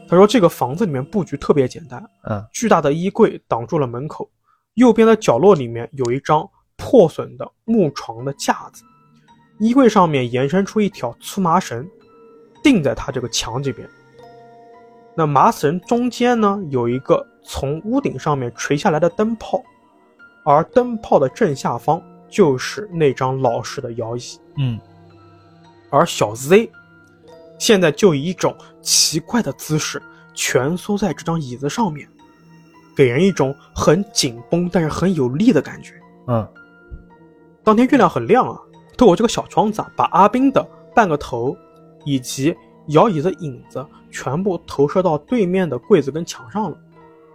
[0.09, 4.29] 他说，这个房子里面布局特别简单，嗯，巨大的衣柜挡住了门口，
[4.75, 8.83] 右边的角落里面有一张破损的木床的架子，
[9.61, 11.89] 衣柜上面延伸出一条粗麻绳，
[12.63, 13.89] 钉在他这个墙这边。
[15.15, 19.63] 那麻绳中间呢，有一个从屋顶上面垂下来的灯泡，
[20.45, 24.23] 而灯泡的正下方就是那张老式的摇椅。
[24.57, 24.79] 嗯，
[25.91, 26.71] 而小 Z
[27.59, 30.03] 现在就以一种奇怪的姿势
[30.35, 32.09] 蜷缩在这张椅子上面，
[32.97, 35.95] 给人一种很紧绷但是很有力的感觉。
[36.29, 36.49] 嗯，
[37.63, 38.59] 当天月亮很亮啊，
[38.97, 41.57] 透过这个小窗子，把阿斌的半个头
[42.05, 42.57] 以及。
[42.87, 46.77] 摇椅的影子全部投射到对面的柜子跟墙上了，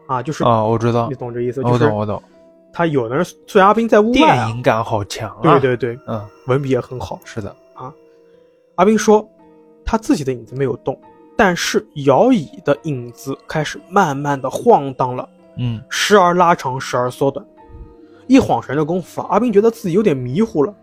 [0.07, 1.61] 啊，就是啊，我知道，你懂这意思？
[1.63, 2.21] 我懂，我懂。
[2.71, 5.57] 他有的人虽然阿斌在屋外，电影感好强啊！
[5.59, 7.19] 对对对，嗯，文笔也很好。
[7.23, 7.93] 是的啊，
[8.75, 9.27] 阿斌说
[9.85, 10.99] 他自己的影子没有动，
[11.37, 17.45] 但是摇椅的影子开始慢慢的晃荡了，嗯，时而拉长，时而缩短。
[18.27, 20.73] 一晃神的功夫，阿斌觉得自己有点迷糊了，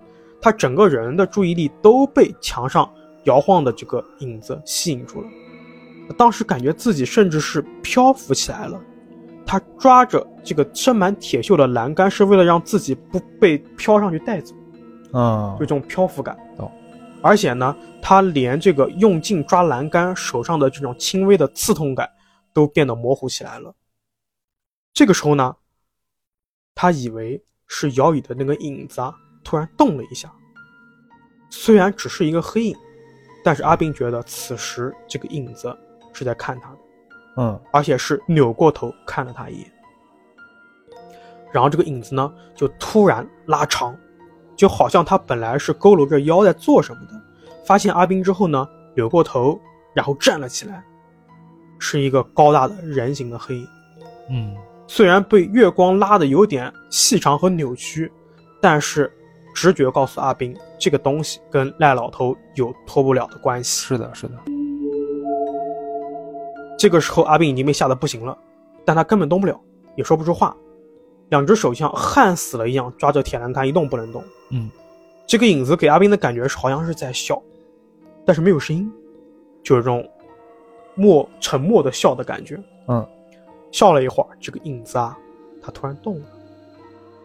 [0.40, 2.90] 他整个人的注意力都被墙上。
[3.24, 5.28] 摇晃的这个影子吸引住了，
[6.16, 8.80] 当时感觉自己甚至是漂浮起来了。
[9.46, 14.54] 他抓着这个生满铁锈的栏杆，是为了让自己不被飘上去带走。
[15.12, 16.36] 嗯，就这种漂浮感。
[16.58, 16.70] 哦。
[17.22, 22.08] 而且呢，他连这个用劲抓栏杆手上的这种轻微的刺痛感
[22.52, 23.74] 都变得模糊起来了。
[24.92, 25.54] 这个时候呢，
[26.74, 30.32] 他以为是摇椅的那个影子啊，突然动了一下，
[31.48, 32.76] 虽然只是一个黑影。
[33.44, 35.76] 但是阿斌觉得此时这个影子
[36.12, 36.78] 是在看他的，
[37.36, 39.72] 嗯，而且是扭过头看了他一眼。
[41.52, 43.96] 然后这个影子呢就突然拉长，
[44.56, 47.12] 就好像他本来是佝偻着腰在做什么的，
[47.64, 49.60] 发现阿斌之后呢扭过头，
[49.94, 50.84] 然后站了起来，
[51.78, 53.68] 是一个高大的人形的黑影。
[54.30, 58.12] 嗯，虽然被月光拉的有点细长和扭曲，
[58.60, 59.12] 但是。
[59.54, 63.86] 直觉告诉阿斌，这个东西跟赖老头有脱不了的关系。
[63.86, 64.34] 是的，是的。
[66.82, 68.36] 这个时候，阿斌已经被吓得不行了，
[68.84, 69.56] 但他根本动不了，
[69.94, 70.56] 也说不出话，
[71.28, 74.20] 两只手像焊死了一样抓着铁栏杆，一动不能动。
[74.50, 74.68] 嗯，
[75.24, 77.40] 这个影子给阿斌的感觉是好像是在笑，
[78.26, 78.90] 但是没有声音，
[79.62, 80.04] 就是这种
[80.96, 82.60] 默沉默的笑的感觉。
[82.88, 83.06] 嗯，
[83.70, 85.16] 笑了一会儿，这个影子啊，
[85.62, 86.26] 他突然动了，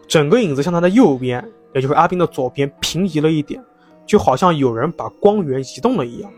[0.06, 1.44] 整个影子向他的右边。
[1.74, 3.60] 也就是阿斌的左边平移了一点，
[4.06, 6.32] 就好像有人把光源移动了一样。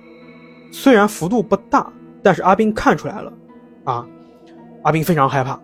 [0.72, 3.32] 虽然幅度不大，但是阿斌看出来了。
[3.84, 4.06] 啊，
[4.82, 5.58] 阿斌非常害怕，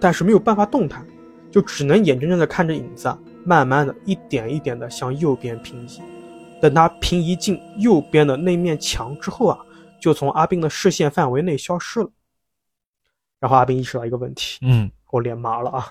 [0.00, 1.06] 但是没有办法动弹，
[1.50, 6.00] 就只能眼睁睁的看着影子啊，慢慢的一点一点的向右边平移。
[6.60, 9.58] 等他平移进右边的那面墙之后啊，
[10.00, 12.10] 就从阿斌的视线范围内消失了。
[13.40, 15.86] 然后阿斌意识到一个问题，嗯，我脸麻了啊！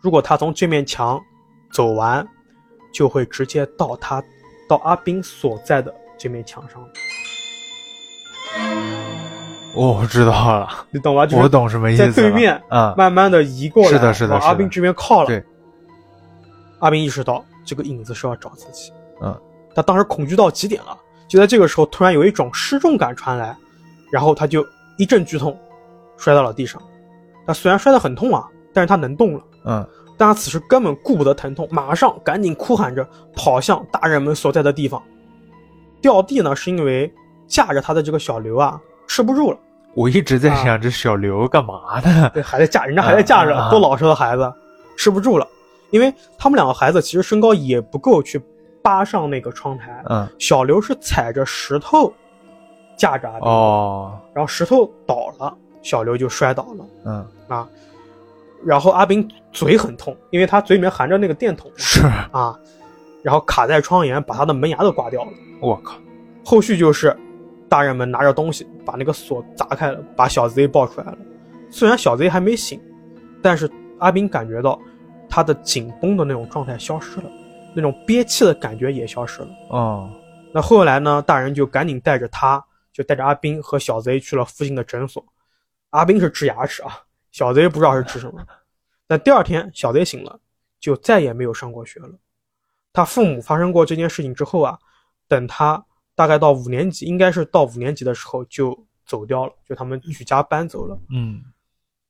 [0.00, 1.20] 如果他从这面墙
[1.72, 2.26] 走完，
[2.92, 4.22] 就会直接到他
[4.68, 6.82] 到阿斌所在的这面墙上。
[9.74, 11.26] 我知道了，你懂吧？
[11.32, 12.10] 我懂什么意思。
[12.10, 15.26] 在对面，嗯，慢慢的移过来，是的，是的，往阿斌这边靠了。
[15.26, 15.42] 对，
[16.80, 18.92] 阿斌意识到这个影子是要找自己。
[19.22, 19.38] 嗯，
[19.74, 20.96] 他当时恐惧到极点了。
[21.28, 23.56] 就在这个时候，突然有一种失重感传来，
[24.10, 24.66] 然后他就
[24.98, 25.56] 一阵剧痛，
[26.16, 26.82] 摔到了地上。
[27.46, 29.44] 他虽然摔得很痛啊，但是他能动了。
[29.64, 35.00] 嗯，但他此时根本顾不得疼痛，马上赶紧哭喊着跑向大人们所在的地方。
[36.02, 37.12] 掉地呢，是因为
[37.50, 39.58] 架着他的这个小刘啊，吃不住了。
[39.94, 42.30] 我一直在想，这小刘干嘛呢？
[42.32, 44.50] 对，还在架，人家还在架着，多老实的孩子，
[44.96, 45.46] 吃不住了。
[45.90, 48.40] 因为他们两个孩子其实身高也不够去。
[48.82, 52.10] 扒上那个窗台，嗯，小刘是踩着石头
[52.96, 57.26] 架着哦，然后石头倒了，小刘就摔倒了，嗯。
[57.48, 57.68] 啊，
[58.64, 62.00] 然后阿斌嘴很痛，因为他嘴里面含着那个电筒，是。
[62.32, 62.58] 啊，
[63.22, 65.96] 然后卡在窗沿，把他的门牙都刮掉了，我靠，
[66.42, 67.14] 后续就是
[67.70, 71.18] 大人们拿着东西把那个锁砸开了，把小贼抱出来了，
[71.70, 72.78] 虽然小贼还没醒，
[73.40, 74.78] 但是阿斌感觉到
[75.28, 77.30] 他的紧绷的那种状态消失了。
[77.72, 79.48] 那种憋气的感觉也消失了。
[79.68, 80.10] 哦，
[80.52, 81.22] 那后来呢？
[81.22, 82.60] 大人就赶紧带着他，
[82.92, 85.24] 就带着阿斌和小贼去了附近的诊所。
[85.90, 86.98] 阿斌是治牙齿啊，
[87.30, 88.44] 小贼不知道是治什么。
[89.06, 90.40] 那第二天，小贼醒了，
[90.80, 92.10] 就再也没有上过学了。
[92.92, 94.76] 他父母发生过这件事情之后啊，
[95.28, 95.80] 等他
[96.20, 101.00] 大概到五年级，应该是到五年级的时候就走掉了，就他们举家搬走了。
[101.08, 101.42] 嗯，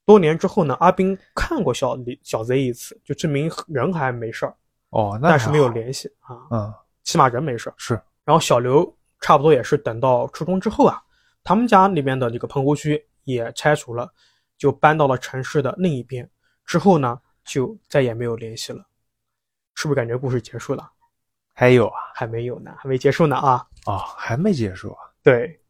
[0.05, 4.57] 多年之后呢，阿斌看过小李小贼一次，就证明人还没事儿。
[4.88, 7.94] 哦，但是没有联系啊，嗯，起码人没事是。
[8.25, 11.01] 然后小刘差不多也是等到初中之后啊，
[11.44, 14.12] 他们家那边的这个棚户区也拆除了，
[14.59, 16.29] 就搬到了城市的另一边。
[16.64, 18.85] 之后呢，就再也没有联系了。
[19.77, 20.90] 是不是感觉故事结束了？
[21.61, 22.01] 还有啊？
[22.14, 23.62] 还没有呢，还没结束呢啊！
[23.85, 24.99] 哦，还没结束啊？
[25.23, 25.61] 对，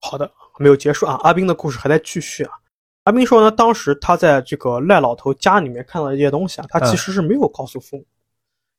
[0.00, 1.20] 好的，没有结束啊。
[1.24, 2.52] 阿斌的故事还在继续啊。
[3.04, 8.06] 阿斌说呢，当时他在这个赖老头家里面看到一些东西啊，他其实是没有告诉父母，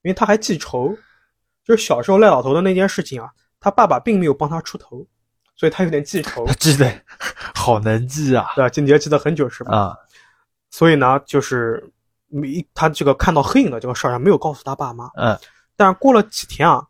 [0.02, 0.98] 因为他还记仇，
[1.64, 3.30] 就是小时候赖老头的那件事情啊，
[3.60, 5.06] 他爸爸并没有帮他出头，
[5.56, 6.44] 所以他有点记仇。
[6.48, 6.92] 他 记得
[7.54, 8.70] 好难记啊，对吧？
[8.70, 9.78] 记节记得很久是吧？
[9.78, 9.98] 啊，
[10.72, 11.88] 所以呢，就是
[12.30, 15.08] 没他这个看到黑影的这个事儿，没有告诉他爸妈。
[15.18, 15.38] 嗯，
[15.76, 16.88] 但是过了几天啊，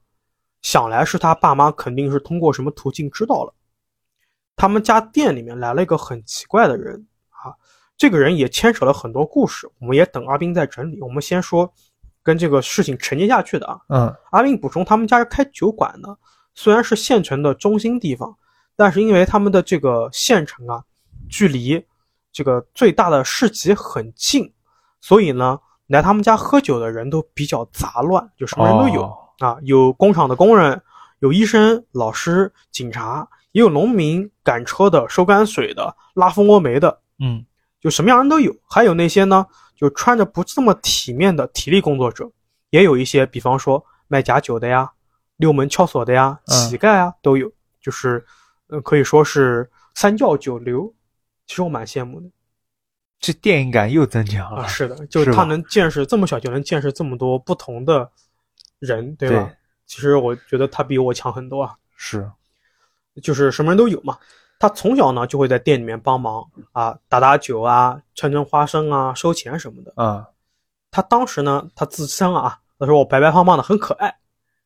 [0.61, 3.53] 想来是他爸妈肯定是通过什么途径知道了，
[4.55, 7.07] 他们家店里面来了一个很奇怪的人。
[7.29, 7.51] 啊，
[7.97, 11.01] 这个人也牵扯了很多故事，我们也等阿斌在整理。
[11.01, 11.71] 我们先说
[12.21, 13.79] 跟这个事情承接下去的啊。
[13.89, 16.17] 嗯，阿斌补充，他们家是开酒馆的，
[16.55, 18.33] 虽然是县城的中心地方，
[18.75, 20.83] 但是因为他们的这个县城啊，
[21.29, 21.85] 距离
[22.31, 24.53] 这个最大的市集很近，
[25.01, 25.59] 所以呢，
[25.93, 29.03] 来他们家喝酒的人都比较杂乱，就什么人都有
[29.39, 30.81] 啊，有工厂的工人，
[31.19, 36.99] 有医生、老师、警察，也有农民、赶车的、收泔水的、拉蜂窝煤的。
[37.19, 37.45] 嗯，
[37.79, 42.29] 就什么样人都有，还有那些呢，就穿着不这么体面的体力工作者，
[42.71, 44.91] 也有一些，比方说卖假酒的呀、
[45.37, 47.51] 六门撬锁的呀、乞丐啊，都有。
[47.81, 48.25] 就是，
[48.67, 50.93] 呃，可以说是三教九流。
[51.45, 52.27] 其实我蛮羡慕的，
[53.23, 54.67] 这电影感又增强了。
[54.67, 58.11] 是的，就是他能见识这么小就能见识这么多不同的
[58.79, 59.49] 人，对吧？
[59.85, 61.73] 其实我觉得他比我强很多啊。
[61.95, 62.29] 是，
[63.21, 64.17] 就是什么人都有嘛。
[64.59, 69.93] 他从小呢就会在店里面帮忙啊，打打酒啊，称称花生啊，收钱什么的。
[69.95, 70.25] 嗯，
[70.91, 74.13] 他当时呢，他自称啊，他说我白白胖胖的很可爱，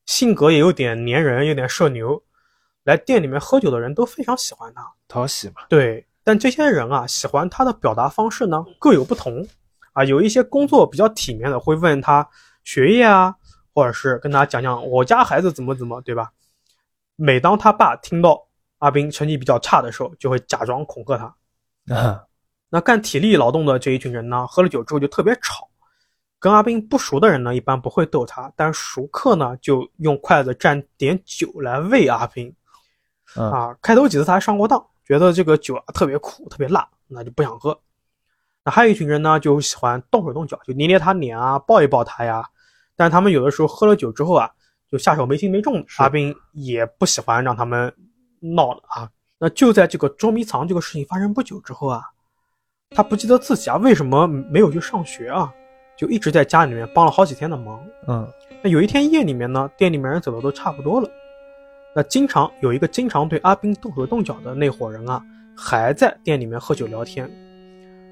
[0.08, 2.24] 性格也有点粘人，有点社牛。
[2.86, 5.62] 来店里面喝酒的人都非常喜欢他，讨喜嘛。
[5.70, 9.48] 对，但这些人啊，喜欢他的表达方式呢各有不同
[9.94, 10.04] 啊。
[10.04, 12.28] 有一些工作比较体面的，会问他
[12.66, 13.34] 学业啊，
[13.74, 16.30] 或者是跟他讲讲我家孩子怎么怎么，对吧？
[17.16, 18.44] 每当他爸听到。
[18.80, 21.96] 阿斌成绩比较差的时候，就会假装恐吓他。
[21.96, 22.24] 啊
[22.70, 25.68] 那干体力劳动的这一群人呢，喝了酒之后就特别吵。
[26.38, 32.54] 跟阿斌不熟的人呢，一般不会逗他，但熟客呢，就用筷子蘸点酒来喂阿斌。
[33.36, 37.80] 啊，开头几次他还上过当，觉得这个酒啊特别苦、特别辣，那就不想喝。
[38.66, 42.44] 那还有一群人呢，就喜欢动手动脚，就捏捏他脸啊，抱一抱他呀。
[42.96, 44.52] 但是他们有的时候喝了酒之后啊，
[44.92, 45.86] 就下手没轻没重。
[45.98, 47.94] 阿斌也不喜欢让他们。
[48.40, 49.10] 闹了啊！
[49.40, 52.04] 那就在这个捉迷藏这个事情发生不久之后啊，
[52.92, 55.52] 他不记得自己啊为什么没有去上学啊，
[55.98, 57.84] 就一直在家里面帮了好几天的忙。
[58.08, 61.10] 嗯，那有一天夜里面呢，店里面人走的都差不多了，
[61.98, 65.20] 那经常有一个经常对阿斌动手动脚的那伙人啊，
[65.58, 67.28] 还在店里面喝酒聊天。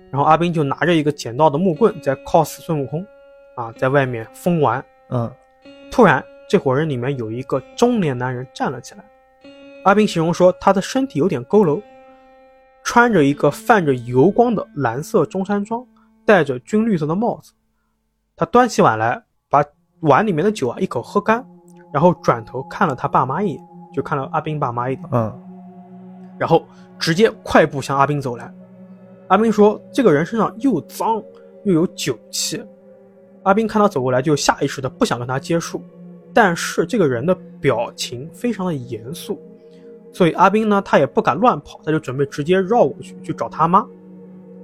[0.10, 3.06] 然后阿斌就拿着一个捡到的木棍在 cos 孙悟空，
[3.56, 4.84] 啊，在外面疯玩。
[5.12, 5.32] 嗯，
[5.91, 9.06] 突然这伙人里面有一个中年男人站了起来。
[9.84, 11.80] 阿斌形容说他的身体有点佝偻，
[12.84, 15.86] 穿着一个泛着油光的蓝色中山装，
[16.26, 17.54] 戴着军绿色的帽子。
[18.36, 19.63] 他端起碗来，把
[20.00, 21.45] 碗里面的酒啊一口喝干，
[21.93, 25.02] 然后转头看了他爸妈一眼，就看到阿斌爸妈一眼。
[25.12, 25.34] 嗯，
[26.38, 26.66] 然后
[27.00, 28.54] 直接快步向阿斌走来。
[29.30, 31.24] 阿斌说：“这个人身上又脏
[31.64, 32.62] 又有酒气。”
[33.44, 35.82] 阿斌看他走过来，就下意识的不想跟他接触，
[36.34, 39.40] 但是这个人的表情非常的严肃，
[40.12, 43.86] 所以阿斌呢，他也不敢乱跑，他就准备直接绕过去去找他妈。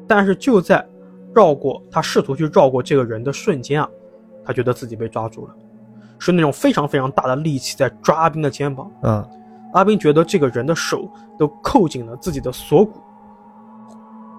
[0.08, 0.86] 但是就在
[1.34, 3.90] 绕过他试图去绕过这个人的瞬间啊，
[4.44, 5.56] 他觉得自己被抓住了，
[6.22, 8.90] 是那种非常非常大的力气在抓阿斌的肩膀。
[9.02, 9.28] 嗯，
[9.74, 13.02] 阿斌觉得这个人的手都扣紧了自己的锁骨。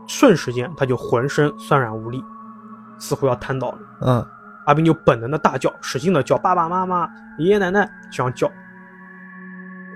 [0.06, 2.22] 瞬时间，他就浑身酸软无力，
[3.00, 3.78] 似乎要瘫倒了。
[4.02, 4.26] 嗯，
[4.66, 8.48] 阿斌就本能的大叫，使劲的叫爸爸妈妈、爷爷奶奶，这样叫。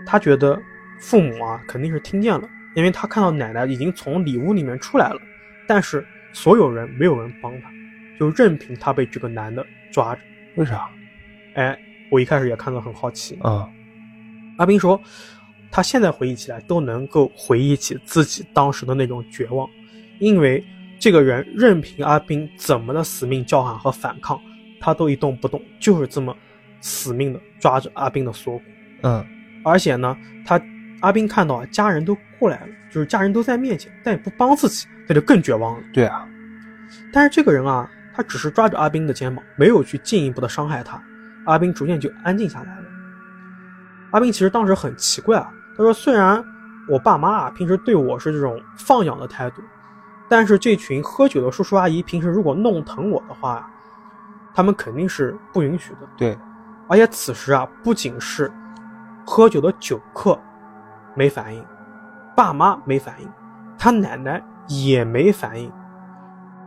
[0.05, 0.59] 他觉得
[1.01, 5.21] 父母啊肯定是听见了，因为他看到奶奶已经从里屋里面出来了，
[5.69, 7.69] 但是所有人没有人帮他，
[8.19, 10.21] 就任凭他被这个男的抓着。
[10.57, 10.89] 为啥？
[11.57, 11.77] 哎，
[12.11, 13.39] 我一开始也看到很好奇。
[13.41, 13.69] 啊，
[14.59, 15.01] 阿斌说，
[15.71, 19.69] 他现在回忆起来都能够回忆起自己当时的那种绝望。
[20.19, 20.65] 因为
[20.99, 24.41] 这个人任凭阿斌怎么的死命叫喊和反抗，
[24.81, 26.37] 他都一动不动，就是这么
[26.81, 28.65] 死命的抓着阿斌的锁骨。
[29.03, 29.25] 嗯，
[29.65, 30.61] 而且呢，他
[31.01, 35.85] 阿斌看到啊，家人都过来了，就是家人都在面前，但也不帮自己，那就更绝望了。
[35.93, 36.29] 对啊，
[37.13, 41.03] 但是这个人啊，他只是抓着阿斌的肩膀，没有去进一步的伤害他，
[41.47, 42.85] 阿斌逐渐就安静下来了。
[44.13, 46.45] 阿斌其实当时很奇怪啊，他说：“虽然
[46.89, 49.63] 我爸妈啊平时对我是这种放养的态度。”
[50.29, 53.71] 但是这群喝酒的叔叔阿姨，平时如果弄疼我的话，
[54.53, 55.99] 他们肯定是不允许的。
[56.17, 56.37] 对，
[56.89, 58.51] 而且此时啊，不仅是
[59.25, 60.37] 喝酒的酒客
[61.15, 61.65] 没反应，
[62.35, 63.29] 爸妈没反应，
[63.79, 65.71] 他奶奶也没反应。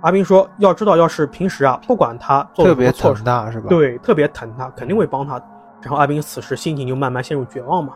[0.02, 3.68] 阿斌说：“要知道，要是平时啊，不管他做特别疼他，是吧？
[3.70, 5.46] 对，特别疼他，肯定会帮他的。
[5.82, 7.94] 然后阿斌此时心情就慢慢陷入绝望嘛。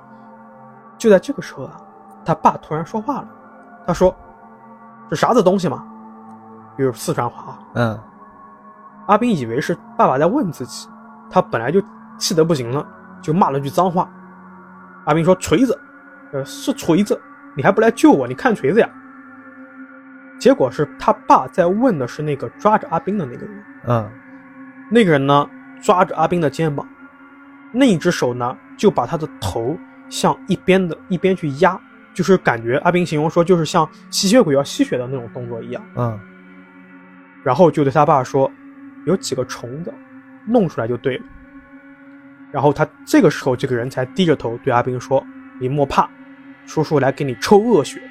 [0.98, 1.72] 就在这个时候啊，
[2.26, 3.28] 他爸突然说话了，
[3.86, 4.14] 他说。
[5.10, 5.86] 是啥子东西嘛？
[6.76, 7.60] 比如四川话。
[7.76, 8.00] 嗯，
[9.06, 10.90] 阿斌以为是爸爸在问自己，
[11.30, 11.80] 他本来就
[12.18, 12.84] 气得不行了，
[13.22, 14.10] 就骂了句脏话。
[15.06, 15.80] 阿斌说：“锤子，
[16.32, 17.22] 呃，是锤子，
[17.56, 18.28] 你还不来救我？
[18.28, 18.90] 你看锤子呀！”
[20.44, 23.64] 结果是他爸在问的是那个抓着阿斌的那个人。
[23.88, 24.12] 嗯，
[24.92, 25.50] 那个人呢，
[25.82, 26.86] 抓着阿斌的肩膀，
[27.72, 29.78] 那一只手呢，就把他的头
[30.10, 31.80] 向一边的一边去压。
[32.14, 35.82] 就是感觉阿斌形容说，就是像吸血鬼要吸血的那种动作一样。
[35.96, 36.20] 嗯，
[37.42, 38.52] 然后就对他爸说，
[39.06, 39.94] 有几个虫子，
[40.46, 41.24] 弄出来就对了。
[42.52, 45.26] 然后他这个时候，这个人才低着头对阿斌说
[45.58, 46.10] ：“你莫怕，
[46.66, 48.02] 叔叔来给你抽恶血。”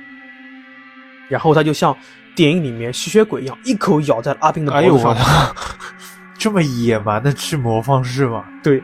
[1.28, 1.96] 然后他就像
[2.34, 5.16] 电影里面吸血鬼一样，一口咬在了阿斌的脖子上。
[6.38, 8.44] 这么野蛮的驱魔方式吗？
[8.62, 8.82] 对，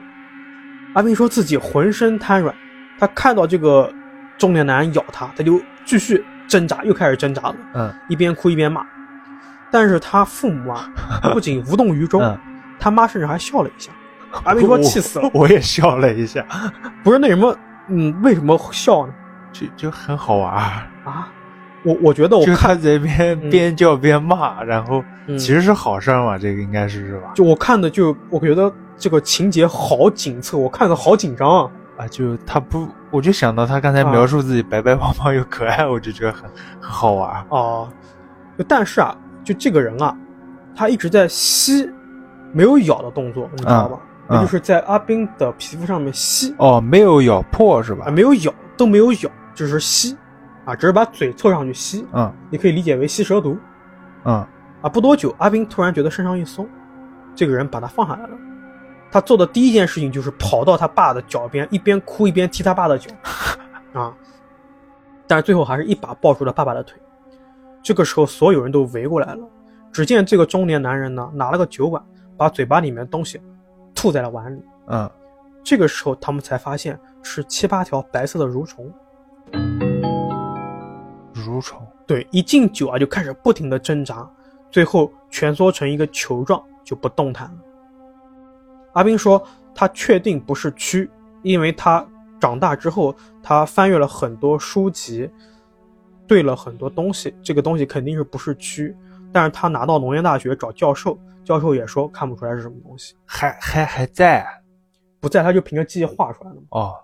[0.94, 2.54] 阿斌说自己浑身瘫软，
[2.98, 3.92] 他看到这个。
[4.38, 7.56] 中年男人咬他，他就继续挣扎，又开始挣扎了。
[7.74, 8.86] 嗯，一边哭一边骂。
[9.68, 10.88] 但是他父母啊，
[11.34, 12.38] 不仅无动于衷，
[12.78, 13.90] 他妈甚至还笑了一下。
[14.44, 15.28] 阿斌说：“气死了！
[15.34, 16.46] ”我也笑了一下。
[17.02, 17.52] 不是那什么，
[17.88, 19.12] 嗯，为什么笑呢？
[19.52, 20.54] 就就很好玩
[21.04, 21.28] 啊！
[21.84, 25.02] 我我觉得我看这边边叫边骂，然后
[25.38, 27.32] 其实是好事嘛，这个应该是是吧？
[27.34, 31.70] 就我看的，就我觉得这个情节好紧凑，我看的好紧张啊。
[31.96, 36.42] 啊，就他不，我就想到他刚才描述自己白白胖胖又可爱，我就觉得很
[36.80, 37.88] 很好玩哦。
[38.68, 40.16] 但是啊，就这个人啊，
[40.76, 41.90] 他一直在吸，
[42.52, 43.98] 没有咬的动作，你知道吧？
[44.28, 46.54] 那就是在阿斌的皮肤上面吸。
[46.58, 48.06] 哦，没有咬破是吧？
[48.12, 50.16] 没有咬，都没有咬，就是吸，
[50.68, 52.06] 啊，只是把嘴凑上去吸。
[52.12, 53.56] 嗯，你可以理解为吸蛇毒。
[54.24, 54.46] 嗯，
[54.82, 56.68] 啊，不多久，阿斌突然觉得身上一松，
[57.34, 58.36] 这个人把他放下来了。
[59.10, 63.10] 他做的第一件事情就是跑到他爸的脚边，一边哭一边踢他爸的脚，
[63.98, 64.14] 啊！
[65.26, 67.00] 但是最后还是一把抱住了爸爸的腿。
[67.82, 69.48] 这个时候，所有人都围过来了。
[69.90, 72.04] 只见这个中年男人呢，拿了个酒碗，
[72.36, 73.40] 把嘴巴里面的东西
[73.94, 74.62] 吐在了碗里。
[74.88, 75.10] 嗯，
[75.64, 78.92] 这个时候他们才发现是七八条白色的蠕虫。
[81.48, 81.80] 蠕虫？
[82.06, 84.28] 对，一进酒啊，就开始不停的挣扎，
[84.70, 87.56] 最后蜷缩成一个球状，就不动弹了。
[88.92, 89.42] 阿斌说
[89.74, 91.08] ：“他确定不是蛆，
[91.42, 92.06] 因为他
[92.40, 95.30] 长大之后，他翻阅了很多书籍，
[96.26, 98.94] 对了很多东西，这个东西肯定是不是蛆，
[99.32, 104.46] 但是他拿到农业大学找教授，教授也说看不出来是什么东西，还还还在
[105.20, 106.66] 不在他就凭着记忆画出来了嘛。
[106.70, 106.94] 哦，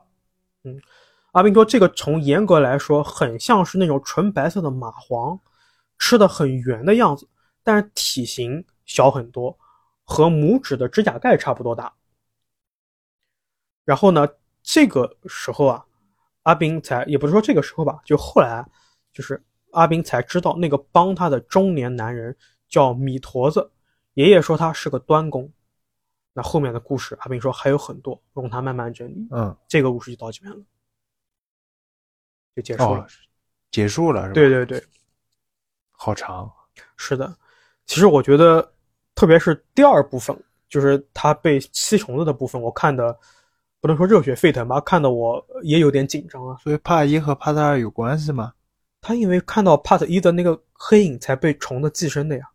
[1.34, 5.38] 阿斌说，这个从严格来说，很像是那种纯白色的蚂蟥，
[5.98, 7.28] 吃的很圆的样子，
[7.64, 9.58] 但是体型小很多，
[10.04, 11.92] 和拇指的指甲盖差不多大。
[13.84, 14.28] 然后呢，
[14.62, 15.84] 这个时候啊，
[16.44, 18.64] 阿斌才也不是说这个时候吧，就后来
[19.12, 22.36] 就是阿斌才知道那个帮他的中年男人
[22.68, 23.72] 叫米坨子，
[24.14, 25.50] 爷爷说他是个端公。
[26.32, 29.26] 那后面的故事，阿斌说还有很多，容他慢慢整理。
[29.32, 30.64] 嗯，这个故事就到这边了，
[32.54, 33.00] 就结束了。
[33.00, 33.06] 哦，
[33.70, 34.34] 结束了是吧？
[34.34, 34.82] 对，对对，
[35.90, 36.50] 好长。
[36.96, 37.34] 是的。
[37.86, 38.72] 其实我觉得，
[39.14, 40.36] 特别是第二部分，
[40.68, 43.16] 就是他被吸虫子的部分，我看的
[43.80, 46.56] 不能说热血沸腾吧，看的我也有点紧张啊。
[46.62, 48.52] 所以 Part 一和 Part 二有关系吗？
[49.00, 52.48] 他因为看到 Part 一的那个黑影才被虫子寄生的呀。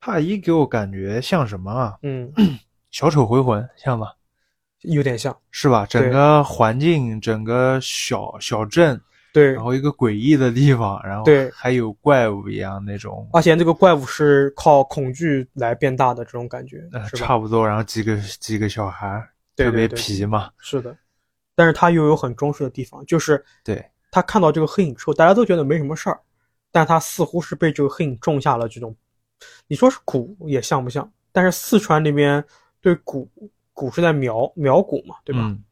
[0.00, 1.98] Part 一给我感觉像什么啊？
[2.02, 2.30] 嗯，
[2.90, 4.12] 小丑回魂像吗？
[4.84, 5.36] 有点像。
[5.50, 5.86] 是吧？
[5.86, 9.00] 整个环境，整个小小镇，
[9.32, 17.08] 对然，后一个诡异的地方，然后对还有怪物一样那种，而且这个怪物是靠恐惧来变大的这种感觉，呃？
[17.10, 17.66] 差不多。
[17.66, 20.96] 然后几个几个小孩儿特别皮嘛，是的。
[21.54, 26.20] 但是他又有很忠实的地方，就是对，他看到这个黑影之后，大家都觉得没什么事儿，
[26.72, 28.94] 但他似乎是被这个黑影种下了这种，
[29.68, 31.08] 你说是蛊也像不像？
[31.30, 32.44] 但是四川那边
[32.80, 33.28] 对蛊
[33.74, 35.42] 蛊是在苗苗蛊嘛，对吧？
[35.44, 35.62] 嗯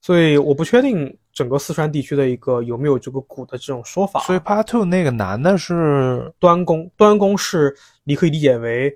[0.00, 4.20] 所以我不确定整个四川地区的一个有没有这个蛊的这种说法。
[4.20, 8.94] 所以 Part Two 那个男的是端公，端公是你可以理解为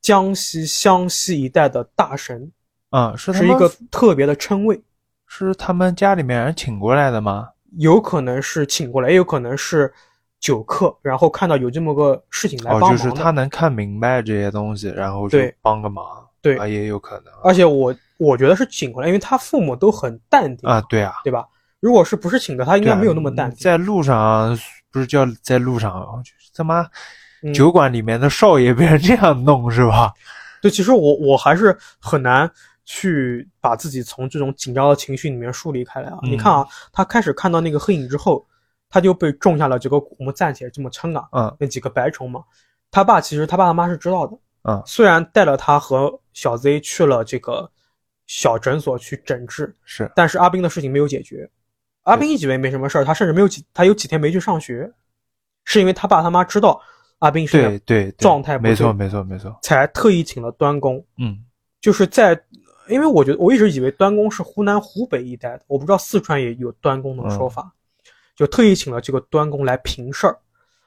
[0.00, 2.50] 江西、湘西一带的大神，
[2.90, 4.82] 啊、是是一个特别的称谓，
[5.28, 7.50] 是他们家里面人请过来的吗？
[7.76, 9.94] 有可能是请过来，也有可能是
[10.40, 12.96] 酒客，然后看到有这么个事情来哦，帮忙哦。
[12.96, 21.46] 就是他能看明白这些东西，然后就对帮个忙，对啊，也有可能而且我我觉得是请回来，因为他父母都很淡定啊，，对啊，对吧？
[21.80, 23.58] 如果是不是请的，他应该没有那么淡定。
[23.58, 24.58] 在路上
[24.90, 25.92] 不是叫在路上，
[26.24, 26.84] 就是他妈
[27.42, 30.12] 嗯酒馆里面的少爷被人这样弄是吧？
[30.60, 32.50] 对，其实我我还是很难
[32.84, 36.18] 去把自己从这种紧张的情绪里面疏离开来啊。
[36.24, 38.44] 嗯你看啊，他开始看到那个黑影之后，
[38.90, 42.42] 他就被种下了这个我们暂且这么称啊，嗯那几个白虫嘛。
[42.90, 44.36] 他爸其实他爸他妈是知道的，
[44.68, 47.70] 嗯虽然带了他和小 Z 去了这个
[48.26, 50.10] 小诊所去诊治，是。
[50.14, 51.48] 但是阿斌的事情没有解决。
[52.02, 54.90] 阿斌以为没什么事儿，他甚至没有几，他有几天没去上学，
[55.64, 56.80] 是因为他爸他妈知道
[57.18, 58.14] 阿斌是对对对。
[58.18, 61.44] 状态不没错对没错没错，才特意请了端公，嗯。
[61.80, 62.38] 就是在，
[62.88, 67.72] 因为我觉得我一直以为端公是湖南湖北一带的，我不知道四川也有端公的说法，
[68.34, 70.38] 就特意请了这个端公来平事儿，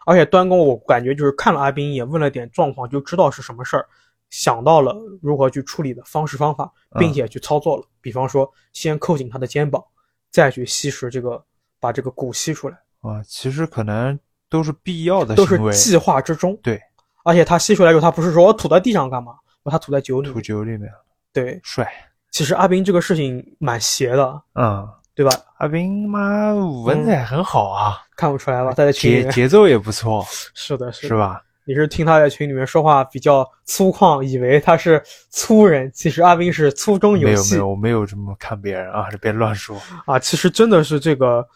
[0.06, 3.86] 而且端公我感觉就是看了阿斌一眼，问了点状况，就知道是什么事儿，
[4.30, 9.84] 想到了如何去处理的方式方法，并且去操作了，比方说先扣紧他的肩膀，
[10.32, 11.44] 再去吸食这个，
[11.80, 14.18] 把这个骨吸出来，啊，其实可能
[14.50, 16.58] 都是必要的都是，计划之中。
[16.64, 16.82] 对，
[17.24, 19.34] 而且他吸出来之后，他不是说我吐在地上干嘛，
[19.64, 20.42] 把它吐在酒里吐。
[20.42, 20.90] 酒里面。
[21.34, 21.90] 对，帅，
[22.32, 25.32] 其实阿斌这个事情蛮邪的，嗯，对吧？
[25.58, 28.72] 阿斌妈文采很好啊，看不出来吧？
[28.72, 31.16] 在这群里，节节奏也不错， 是的，是的是？
[31.16, 31.44] 吧？
[31.64, 39.80] 你是听他在群里面说话比较粗犷，以为他是粗人，其实阿斌是粗中有细没有没有，我没有这么看别人啊，别乱说。
[40.06, 40.18] 啊。
[40.18, 41.48] 其实真的是这个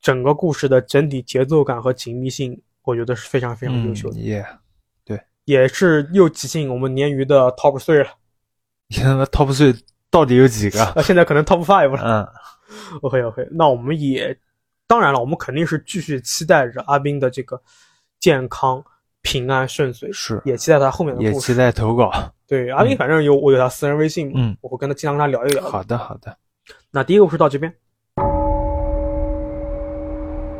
[0.00, 4.44] 整个故事的整体节奏感和紧密性，我觉得是非常非常优嗯秀的，耶，
[5.44, 8.10] 也是又挤进我们鲶鱼的 top three 了。
[8.88, 9.76] 你看那 top three
[10.10, 10.84] 到底有几个？
[10.84, 12.02] 啊，现在可能 top five 了。
[12.04, 12.28] 嗯，
[13.02, 14.36] OK OK，那我们也
[14.86, 17.60] 当然了，我们肯定是继续期待着阿斌的这个
[18.20, 18.82] 健康、
[19.22, 21.54] 平安、顺遂，是，也期待他后面的故事也期。
[21.54, 22.10] 待投稿。
[22.46, 25.62] 对，阿斌反正有我有他私人微信嘛，嗯我会跟他经常跟他聊一聊。
[25.68, 26.36] 好的，好的。
[26.90, 27.74] 那第一个故事到这边，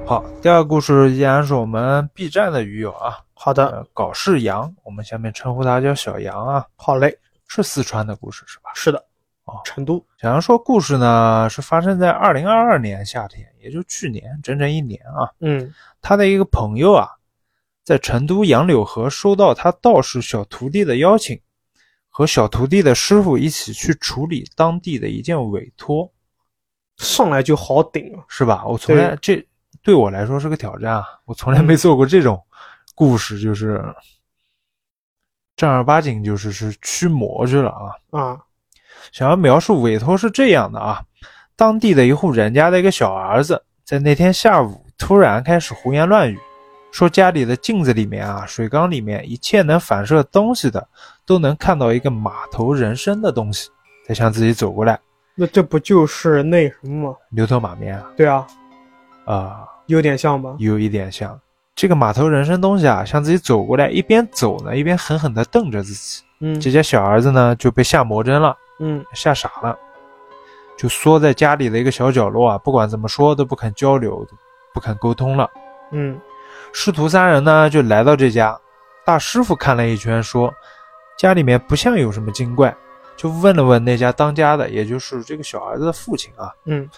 [0.07, 8.71] 好，第二个故事依然是我们 B 站的鱼友啊，好的，呃，搞事羊，我们下面称呼他叫小羊啊，好嘞，是四川的故事是吧？
[8.75, 9.05] 是的，
[9.45, 15.31] 哦成都，小杨说故事呢是发生在二零二二年夏天，也就去年，整整一年啊。
[15.41, 17.09] 嗯他的一个朋友啊，
[17.85, 21.41] 在成都杨柳河收到他道士小徒弟的邀请，
[22.09, 26.13] 和小徒弟的师傅一起去处理当地的一件委托，
[26.99, 28.65] 上来就好顶啊，是吧？
[28.67, 29.45] 我从来这
[29.83, 32.41] 对我来说是个挑战啊，我从来没做过这种
[32.95, 33.83] 故事，就是
[35.57, 38.21] 正儿八经就是是驱魔去了啊。
[38.21, 38.41] 啊，
[39.11, 41.03] 想要描述委托是这样的啊，
[41.57, 46.39] 当地的一户人家的一个小儿子，在那天下午突然开始胡言乱语，
[46.93, 50.87] 说家里的镜子里面啊、水缸里面一切能反射东西的，
[51.27, 53.69] 都能看到一个马头人身的东西
[54.07, 54.99] 在向自己走过来。
[55.35, 57.17] 那这不就是那什么吗？
[57.31, 58.47] 牛头马面啊，对啊，
[59.25, 60.55] 啊、有点像吧？
[60.59, 61.39] 有一点像。
[61.75, 66.23] 这个马头人身东西啊，向自己走过来，一边走呢，一边狠狠地瞪着自己。
[66.41, 68.55] 嗯这家小儿子呢就被下魔怔了，
[68.85, 69.79] 嗯吓傻了，
[70.77, 74.27] 就缩在家里的一个小角落啊，不管怎么说都不肯交流，
[74.75, 75.49] 不肯沟通了。
[75.93, 76.21] 嗯
[76.73, 78.59] 师徒三人呢就来到这家，
[79.05, 80.53] 大师傅看了一圈，说
[81.17, 82.75] 家里面不像有什么精怪，
[83.17, 86.89] 就问了问那家当家的，也就是这个小儿子的父亲啊，嗯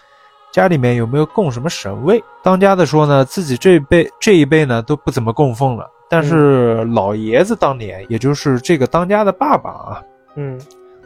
[0.52, 2.22] 家里面有没有供什么神位？
[2.42, 10.02] 当家的说呢，自己这一辈这一辈呢都不怎么供奉了，但是老爷子当年，也就是这个当家的爸爸啊，
[10.36, 10.56] 嗯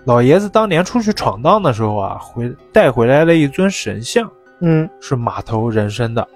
[0.05, 4.30] 老爷子当年出去闯荡的时候啊，回带回来了一尊神像，
[4.61, 6.26] 嗯，是马头人身的，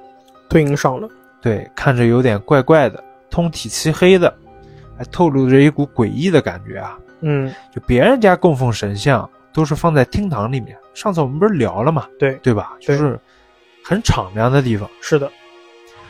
[0.48, 1.08] 对应上了。
[1.40, 4.32] 对，看着有点怪怪的，通体漆黑的，
[4.96, 6.98] 还透露着一股诡异的感觉啊。
[7.20, 12.74] 嗯就别人家供奉神像都是放在厅堂里面，上次我们不是聊了嘛，对，对吧？
[12.80, 13.18] 就是
[13.84, 14.88] 很敞亮的地方。
[15.00, 15.30] 是的。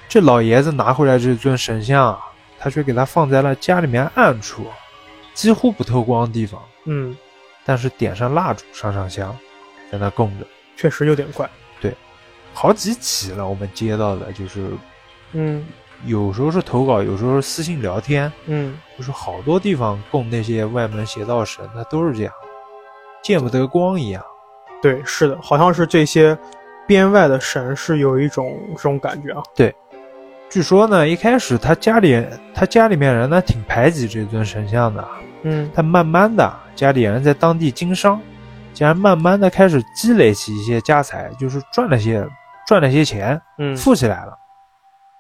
[0.09, 2.19] 这老爷子拿回来这尊神像啊，
[2.59, 4.65] 他却给他放在了家里面暗处，
[5.33, 7.17] 几乎不透光的地方，嗯，
[7.65, 9.37] 但是点上蜡烛，上上香，
[9.91, 10.47] 在那供着。
[10.77, 11.49] 确实有点怪。
[11.81, 11.95] 对
[12.55, 14.71] 好几起了，我们接到的就是
[15.33, 15.67] 嗯
[16.05, 22.33] 有时候是投稿，有时候是私信聊天，嗯就是好多地方供那些外门邪道神，他都是这样，
[23.23, 24.25] 见不得光一样。
[24.83, 26.37] 对，是的，好像是这些
[26.89, 29.43] 边外的神是有一种这种感觉啊。
[29.55, 29.73] 对
[30.51, 35.09] 据说呢，一开始他家里他家里面人呢挺排挤这尊神像的，
[35.43, 38.21] 嗯但慢慢的家里人在当地经商，
[38.73, 42.27] 竟然慢慢的开始积累起一些家财，就是赚了些
[42.67, 44.39] 赚了些钱，嗯富起来了。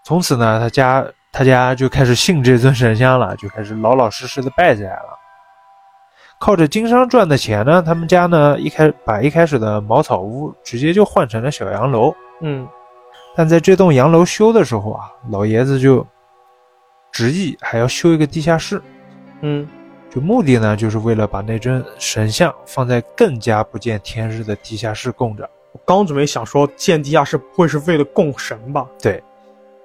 [0.04, 5.18] 从此呢，他家他家就开始信这尊神像了，就开始老老实实的拜起来了。
[6.40, 12.12] 靠着经商赚的钱呢，他们家呢一开把一开始的茅草屋直接就换成了小洋楼。
[12.40, 12.66] 嗯
[13.36, 16.04] 但在这栋洋楼修的时候啊，老爷子就
[17.12, 18.82] 执意还要修一个地下室，
[19.40, 19.66] 嗯
[20.12, 25.48] 就目的呢就是为了把那尊神像放在更加不见天日的地下室供着。
[25.72, 28.86] 我刚准备想说建地下室不会是为了供神吧？
[29.00, 29.22] 对，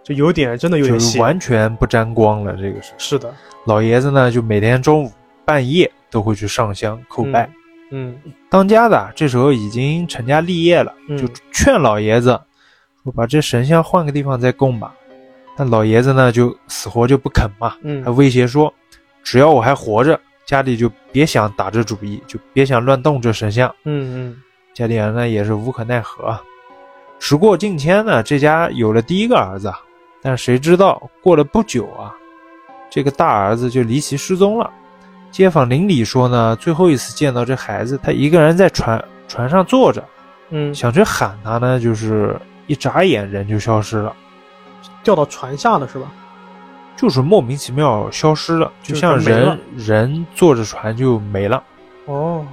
[0.03, 1.17] 就有点真的有点邪。
[1.21, 2.57] 完全不沾光了。
[2.57, 3.33] 这个是是的。
[3.65, 5.11] 老爷子呢，就每天中午
[5.45, 7.49] 半夜都会去上香叩拜。
[7.91, 8.13] 嗯
[8.49, 12.37] 当家的这时候已经成家立业了，嗯就劝老爷子
[13.01, 14.93] 说把这神像换个地方再供吧。
[15.55, 18.73] 但老爷子呢就死活就不肯嘛，还嗯威胁说，
[19.27, 23.67] 只要我还活着，家里就别想打这主意，就别想乱动这神像。
[23.83, 24.37] 嗯嗯
[24.73, 26.39] 家里人呢也是无可奈何。
[27.19, 29.69] 时过境迁呢，这家有了第一个儿子，
[30.21, 32.15] 但谁知道过了不久啊，
[32.89, 34.71] 这个大儿子就离奇失踪了。
[35.29, 40.01] 街坊邻里说呢，最后一次见到这孩子，他一个人在船船上坐着，
[40.51, 44.15] 嗯，想去喊他呢，就是一眨眼人就消失了，
[45.03, 46.09] 掉到船下了是吧？
[46.97, 51.63] 就是莫名其妙消失了，就就像人人坐着船就没了。
[52.05, 52.45] 哦，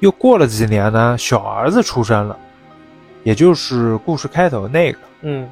[0.00, 2.36] 又过了几年呢，小儿子出生了，
[3.22, 4.98] 也就是故事开头那个。
[5.22, 5.48] 嗯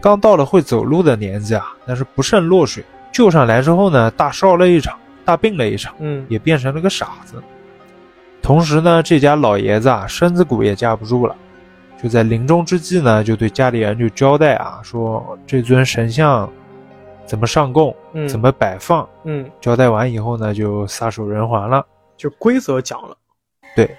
[0.00, 7.42] 刚到了会走路的年纪啊，但是不慎落水，救上来之后呢，大烧了一场，大病了一场，嗯也变成了个傻子。
[8.42, 11.36] 同时呢，这家老爷子啊，身子骨也架不住了，
[12.02, 16.50] 就在临终之际呢，就对家里人就交代啊，说这尊神像
[17.30, 19.08] 怎么上供，嗯，怎么摆放。
[19.22, 21.86] 嗯，交代完以后呢，就撒手人寰了。
[22.16, 23.16] 就规则讲了。
[23.76, 23.96] 对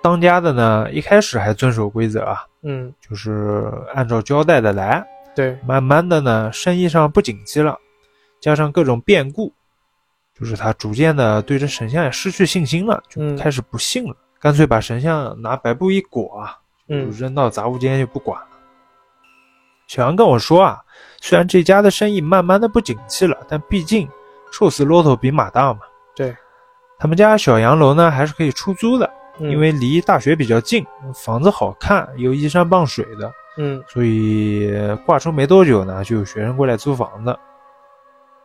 [0.00, 5.04] 当家的呢，一开始还遵守规则啊，嗯，就是按照交代的来。
[5.34, 7.76] 对，慢慢的呢，生意上不景气了，
[8.40, 9.52] 加上各种变故，
[10.38, 16.56] 就是他逐渐的对这神像也失去信心了，就嗯开始不信了，干脆把神像拿白布一裹啊，
[16.88, 18.46] 就嗯扔到杂物间就不管了。
[19.88, 20.80] 小杨跟我说啊，
[21.20, 24.08] 虽然这家的生意慢慢的不景气了，但毕竟
[24.50, 25.80] 瘦死骆驼比马大嘛。
[26.14, 26.34] 对，
[26.98, 29.08] 他们家小洋楼呢还是可以出租的，
[29.38, 33.32] 嗯因为离大学比较近，房子好看，又依山傍水的。
[33.58, 34.72] 嗯所以
[35.04, 37.38] 挂出没多久呢，就有学生过来租房子。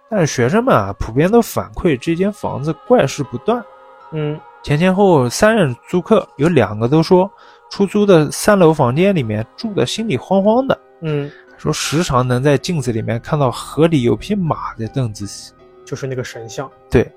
[0.09, 3.63] 但是学生们啊，普遍都反馈这间房子怪事不断。
[4.11, 7.31] 嗯前前后后三任租客，有两个都说，
[7.69, 15.51] 出租的三楼房间里面住的心里慌慌的，嗯，说时常能在镜子里面看到河里有匹马在蹬自己。
[15.85, 16.69] 就是那个神像。
[16.89, 17.09] 对，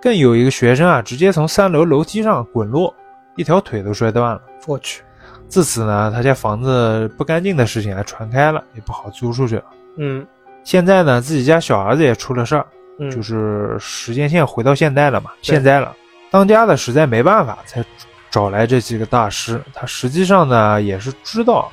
[0.00, 2.94] 更有一个学生啊，直接从三楼楼梯上滚落，
[3.36, 4.40] 一条腿都摔断了。
[4.66, 5.02] 我去，
[5.48, 9.64] 自此呢，他家房子不干净的事情还传开了，也不好租出去了。
[9.96, 10.26] 嗯
[10.64, 12.66] 现在呢，自己家小儿子也出了事儿，
[12.98, 15.94] 嗯，就是时间线回到现代了嘛，现在了，
[16.30, 17.84] 当家的实在没办法，才
[18.30, 19.60] 找来这几个大师。
[19.74, 21.70] 他实际上呢，也是知道，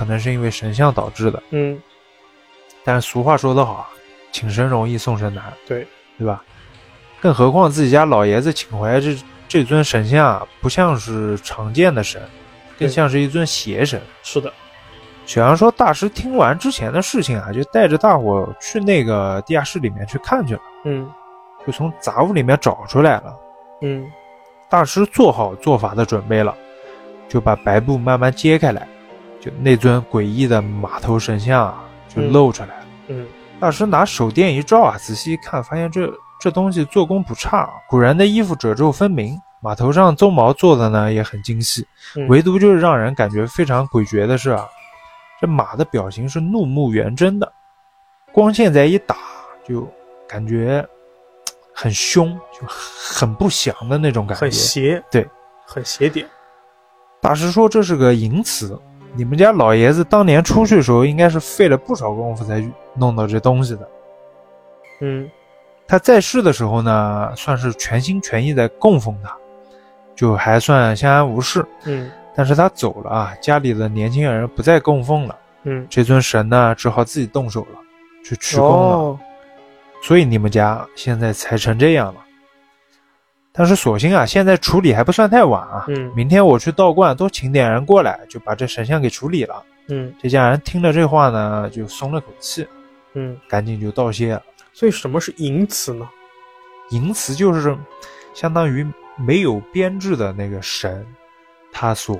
[0.00, 1.42] 可能是因为神像导致的。
[1.50, 1.78] 嗯
[2.82, 3.88] 但是俗话说得好啊，
[4.32, 5.86] 请神容易送神难，对，
[6.16, 6.42] 对吧？
[7.20, 9.14] 更何况自己家老爷子请回来这
[9.46, 12.22] 这尊神像啊，不像是常见的神，
[12.78, 14.00] 更像是一尊邪神。
[14.22, 14.50] 是的，
[15.26, 21.06] 小杨说，大师听完之前的事情啊，就带着大伙去那个地下室里面去看去了，嗯
[21.66, 23.38] 就从杂物里面找出来了。
[23.82, 24.10] 嗯
[24.70, 26.56] 大师做好做法的准备了，
[27.28, 28.88] 就把白布慢慢揭开来，
[29.40, 32.86] 就那尊诡异的马头神像啊，就嗯露出来了。
[33.08, 33.26] 嗯。
[33.58, 36.10] 大师拿手电一照啊，仔细一看，发现这
[36.40, 41.86] 这东西做工不差，古人的衣服褶皱分明，马头上鬃毛做的呢也很精细，
[42.16, 44.66] 嗯，唯独就是让人感觉非常诡谲的是啊，
[45.40, 47.52] 这马的表情是怒目圆睁的，
[48.32, 49.16] 光线再一打，
[49.62, 49.86] 就
[50.26, 50.82] 感觉
[51.74, 54.40] 很凶，就很不祥的那种感觉。
[54.40, 55.28] 很邪，对，
[55.66, 56.26] 很邪点。
[57.20, 58.80] 大师说这是个淫词，
[59.14, 63.88] 你们家老爷子当年出去的时候，应该是费了不少功夫才弄到这东西的。
[65.00, 65.30] 嗯
[65.86, 69.34] 他在世的时候呢，算是全心全意在供奉他，
[70.14, 71.66] 就还算相安无事。
[71.84, 77.78] 嗯但是他走了啊，家里的年轻人不再供奉了，嗯，这尊神呢，只好自己动手了，
[78.24, 78.96] 去驱功了。
[78.96, 79.18] 哦，
[80.00, 82.20] 所以你们家现在才成这样了。
[83.52, 85.84] 但是索性啊，现在处理还不算太晚啊。
[85.88, 89.62] 嗯明天我去道观多请点人过来，就把这神像给处理了。
[89.88, 92.66] 嗯这家人听了这话呢，就松了口气，
[93.14, 94.42] 嗯，赶紧就道谢了。
[94.72, 96.08] 所以什么是淫词呢？
[96.90, 97.76] 淫词就是
[98.34, 98.86] 相当于
[99.16, 101.04] 没有编制的那个神，
[101.72, 102.18] 他所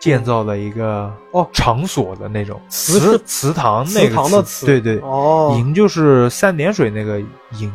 [0.00, 7.20] 建造的一个哦场所的那种祠是祠堂祠那个堂的祠，祠对对，哦，淫就是三点水那个
[7.58, 7.70] 淫，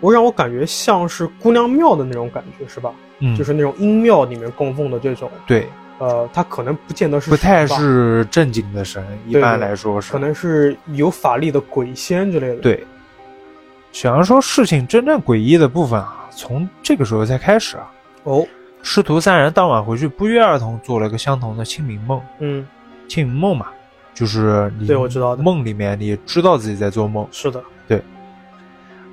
[0.00, 2.92] 我让我感觉像是姑娘庙的那种感觉，是吧？
[3.20, 5.66] 嗯，就是那种阴庙里面供奉的这种，对，
[5.98, 12.86] 呃，它可能不见得是不太，是正经的神，一般来说是可能是有法力的鬼仙之类的。，对。
[13.92, 17.90] 小杨说，事情真正诡异的部分啊，从这个时候才开始啊。
[18.22, 18.46] 哦，
[18.82, 22.22] 师徒三人当晚回去，不约而同做了个相同的清明梦。
[22.38, 22.64] 嗯，
[23.08, 23.66] 清明梦嘛，
[24.14, 27.60] 就是你对我知道的梦里面你知道自己在做梦，是的，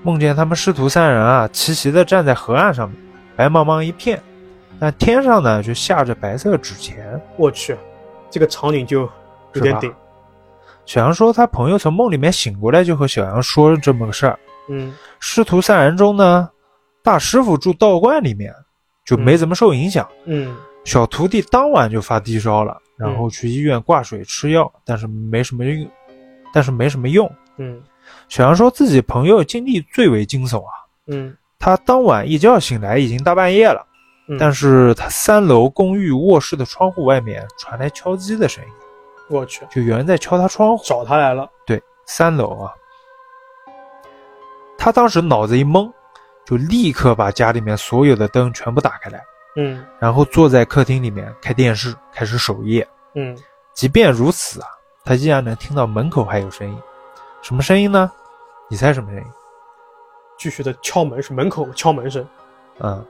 [0.03, 2.97] 梦见他们师徒三人啊齐齐的站在河岸上面，
[3.35, 4.21] 白茫茫一片，
[4.79, 7.19] 但天上呢却下着白色纸钱。
[7.37, 7.75] 我去，
[8.29, 9.09] 这个场景就
[9.53, 9.93] 有点顶。
[10.85, 14.39] 小杨说，他朋友从梦里面醒过来，就和小杨说这么个事儿。
[14.69, 16.49] 嗯师徒三人中呢，
[17.03, 18.53] 大师傅住道观里面，
[19.05, 20.07] 就没怎么受影响。
[20.25, 25.89] 嗯小徒弟当晚就发低烧了，然后去医院挂水吃药，但是没什么用，
[26.53, 27.29] 但是没什么用。
[27.57, 27.81] 嗯
[28.29, 30.71] 小杨说自己朋友经历最为惊悚啊，
[31.07, 33.83] 嗯他当晚一觉醒来已经大半夜了，
[34.27, 38.69] 嗯，但是他三楼公寓卧室的窗户外面传来敲击的声音，
[39.29, 40.83] 我去就有人在敲他窗户。
[40.85, 41.49] 找他来了。
[41.65, 42.71] 对，三楼啊。
[44.77, 45.91] 他当时脑子一懵，
[46.45, 49.19] 就立刻把家里面所有的灯全部打开来，
[49.55, 52.87] 嗯然后坐在客厅里面开电视，开始守夜。
[53.15, 53.35] 嗯
[53.73, 54.67] 即便如此啊，
[55.03, 56.79] 他依然能听到门口还有声音。
[57.41, 58.11] 什么声音呢？
[58.69, 59.25] 你猜什么声音？
[60.37, 62.25] 继续的敲门是门口敲门声，
[62.79, 63.03] 嗯，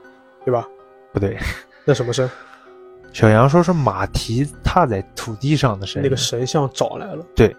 [0.44, 0.66] 对吧？
[1.12, 1.36] 不对，
[1.84, 2.28] 那什么声？
[3.12, 6.04] 小杨说是马蹄踏在土地上的声音。
[6.04, 7.24] 那个神像找来了。
[7.34, 7.54] 对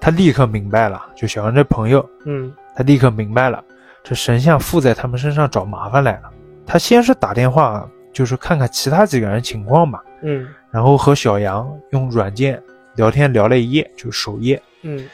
[0.00, 3.62] 他立刻明白了，就小杨这朋友，嗯他立刻明白了，
[4.04, 6.30] 这神像附在他们身上找麻烦来了。
[6.66, 12.62] 他先是打电话，就是看看其他几个人情况吧，嗯然后和小杨用软件
[12.96, 14.62] 聊天聊了一夜，就守夜。
[14.82, 15.06] 嗯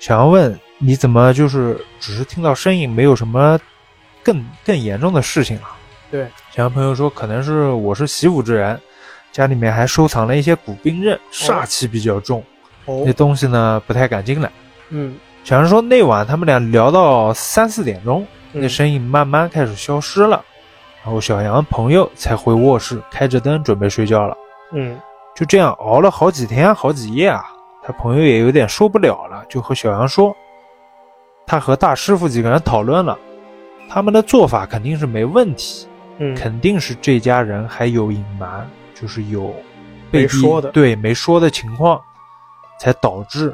[0.00, 3.60] 小杨问：“你怎么就是只是听到声音，没有什么
[4.22, 5.76] 更更严重的事情啊？
[6.10, 8.80] 对，？”小杨朋友说：“可能是我是习武之人，
[9.30, 12.42] 家里面还收藏了一些古兵刃，煞气比较重，
[12.86, 13.02] 哦。
[13.04, 14.50] 那东西呢不太敢进来。”
[14.88, 15.16] 嗯。
[15.44, 18.62] 小杨说，那晚他们俩聊到三四点钟，嗯。
[18.62, 20.42] 那声音慢慢开始消失了，
[21.04, 24.34] 然后小杨朋友才回卧室开着灯准备睡觉了。
[24.72, 24.98] 嗯。
[25.36, 27.44] 就这样熬了好几天好几夜啊，
[27.90, 30.32] 他朋友也有点受不了了，就和小杨说，
[31.44, 33.18] 他和大师傅几个人讨论了，
[33.88, 35.88] 他们的做法肯定是没问题，
[36.18, 38.64] 嗯肯定是这家人还有隐瞒，
[38.94, 39.52] 就是有
[40.08, 42.00] 被没说的对没说的情况，
[42.78, 43.52] 才导致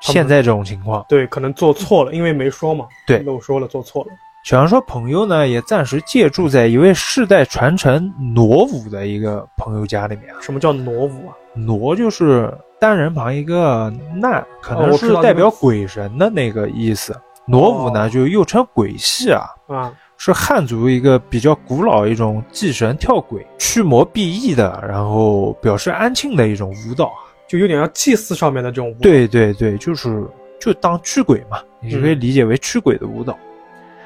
[0.00, 1.06] 现在这种情况。
[1.08, 4.10] 对，可能做错了，因为没说嘛，对漏说了，做错了。
[4.42, 10.34] 小杨说，朋友呢也暂时借住在一位世代传承傩舞的一个朋友家里面。
[10.40, 11.38] 什么叫傩舞啊？
[11.56, 12.52] 傩就是
[12.84, 17.18] 单人旁一个难，可能是代表鬼神的那个意思。
[17.48, 27.24] 傩舞呢，哦就又称鬼戏啊，啊，是汉族一个比较古老一种祭神跳鬼、驱魔避疫的，然后表示安庆的一种舞蹈啊。
[27.48, 30.22] 就有点像祭祀上面的这种舞。，对对对，就是
[30.60, 33.34] 就当驱鬼嘛，你就可以理解为驱鬼的舞蹈。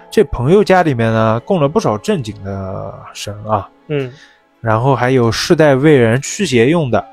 [0.09, 4.13] 这朋友家里面呢，供了不少正经的神啊，嗯
[4.61, 7.05] 然后还有世代为人驱邪用的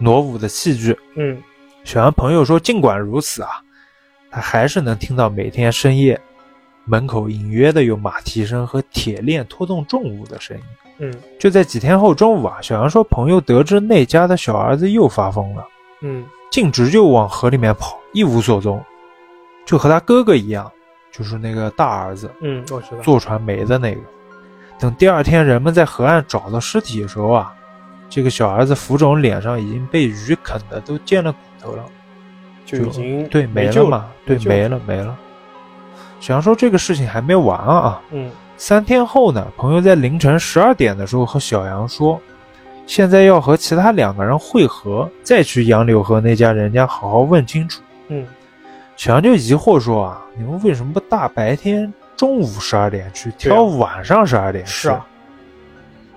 [0.00, 0.96] 傩舞的器具。
[1.16, 1.40] 嗯，
[1.84, 3.50] 小杨朋友说，尽管如此啊，
[4.30, 6.20] 他还是能听到每天深夜
[6.84, 10.62] 门口隐约的有马蹄声和铁链拖动重物的声音。
[10.98, 15.66] 嗯就在几天后中午啊，小杨说，朋友得知那家的小儿子又发疯了，
[16.02, 18.80] 嗯径直就往河里面跑，一无所踪，
[19.66, 20.70] 就和他哥哥一样，
[21.10, 23.02] 就是那个大儿子嗯，我知道。
[23.02, 24.00] 坐船没的那个。
[24.78, 27.52] 等第二天人们在河岸找到尸体的时候啊，
[28.14, 31.84] 这个小儿子浮肿脸上已经被鱼啃的都见了骨头了。
[32.64, 35.18] 就已经对没了嘛，对救没了没了。
[36.20, 42.20] 小杨说这个事情还没完啊，嗯三天后呢，朋友在凌晨十二点的时候和小杨说，
[42.86, 47.82] 现在要和其他两个人会合，再去杨柳河那家人家好好问清楚。
[48.06, 48.24] 嗯
[48.94, 54.70] 小杨就疑惑说啊，你们为什么不大白天中午十二点去，挑晚上十二点去？
[54.70, 55.04] 是啊，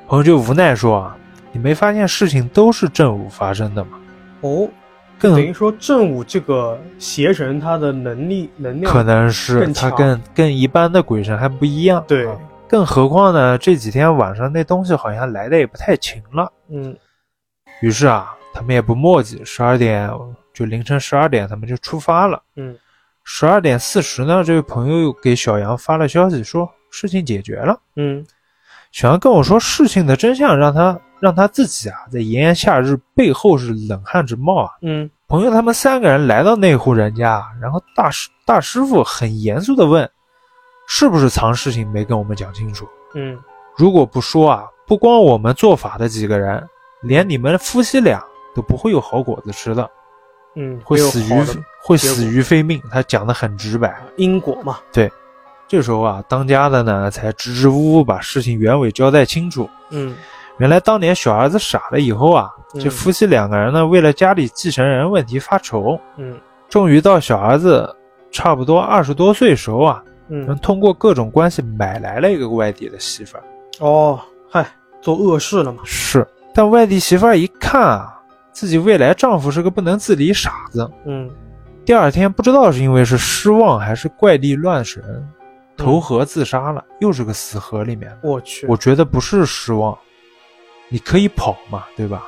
[0.07, 1.16] 朋友就无奈说啊，
[1.57, 3.97] 你没发现事情都是正午发生的吗？
[4.41, 4.69] 哦，
[5.17, 12.05] 更等于说正午这个邪神他的能力能量可能是他跟跟一般的鬼神还不一样。
[12.07, 12.37] 对啊
[12.69, 16.51] 更何况呢，这几天晚上那东西好像来的也不太勤了。
[16.69, 16.95] 嗯
[17.81, 20.11] 于是啊，他们也不墨迹，十二点
[20.53, 22.39] 就凌晨十二点，他们就出发了。
[22.55, 22.77] 嗯
[23.23, 27.79] 十二点四十呢，这位朋友又给小杨发了消息，说事情解决了。
[27.95, 28.23] 嗯
[28.91, 34.71] 小杨跟我说，事情的真相让他让他自己啊，在炎炎夏日背后是冷汗直冒啊。
[34.81, 40.09] 嗯朋友他们三个人来到那户人家，然后大师大师傅很严肃的问
[40.87, 42.87] ：“是不是藏事情没跟我们讲清楚？
[43.13, 43.37] 嗯
[43.75, 46.65] 如果不说啊，不光我们做法的几个人，
[47.01, 48.23] 连你们夫妻俩
[48.55, 49.89] 都不会有好果子吃的，
[50.55, 51.45] 嗯，会死于
[51.83, 54.01] 会死于非命。”他讲的很直白。
[54.15, 54.77] 因果嘛。
[54.93, 55.11] 对
[55.67, 59.69] 这时候啊，当家的呢才支支吾吾把事情原委交代清楚。
[59.89, 60.15] 嗯
[60.59, 66.37] 原来当年小儿子傻了以后啊，嗯这夫妻两个人呢，为了家里继承人问题发愁，嗯
[66.69, 67.95] 终于到小儿子
[68.31, 73.43] 差不多二十多岁时候啊，能嗯，通过各种关系买来了一个外地的媳妇儿。
[73.79, 74.67] 哦，嗨，
[75.01, 75.81] 做恶事了嘛。
[75.85, 78.19] 是，但外地媳妇儿一看啊，
[78.51, 80.89] 自己未来丈夫是个不能自理傻子。
[81.05, 81.29] 嗯
[81.85, 85.01] 第二天不知道是因为是失望还是怪力乱神，
[85.77, 88.11] 投河自杀了，又是个死河里面。
[88.21, 89.97] 我去，我觉得不是失望，
[90.89, 92.23] 你可以跑嘛，对吧？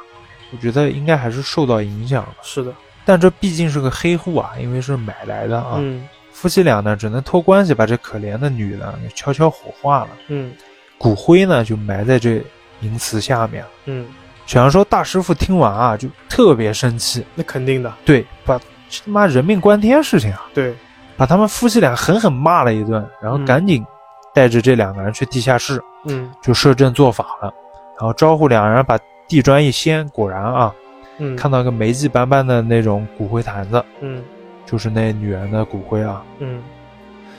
[0.51, 2.36] 我觉得应该还是受到影响了。
[2.41, 2.74] 是的，
[3.05, 5.76] 但这毕竟是个黑户啊，因为是买来的啊。
[5.78, 6.07] 嗯。
[6.32, 10.53] 夫妻俩呢，只能托关系把这可怜的女的给悄悄火化了，嗯。
[10.97, 12.41] 骨灰呢就埋在这
[12.82, 13.64] 银祠下面。
[13.86, 14.07] 嗯，
[14.45, 18.57] 小杨说，大师傅听完啊，就特别生气，那肯定的，对，把
[18.89, 20.76] 这他妈人命关天事情啊，对，
[21.16, 23.86] 把他们夫妻俩狠狠骂了一顿，然后嗯赶紧
[24.34, 27.53] 带着这两个人去地下室，嗯就设阵做法了，
[28.00, 28.97] 然后招呼两人把
[29.28, 30.74] 地砖一掀，果然啊，
[31.18, 34.24] 嗯，看到个霉迹斑斑的那种骨灰坛子，嗯
[34.66, 36.24] 就是那女人的骨灰啊。
[36.39, 36.62] 嗯，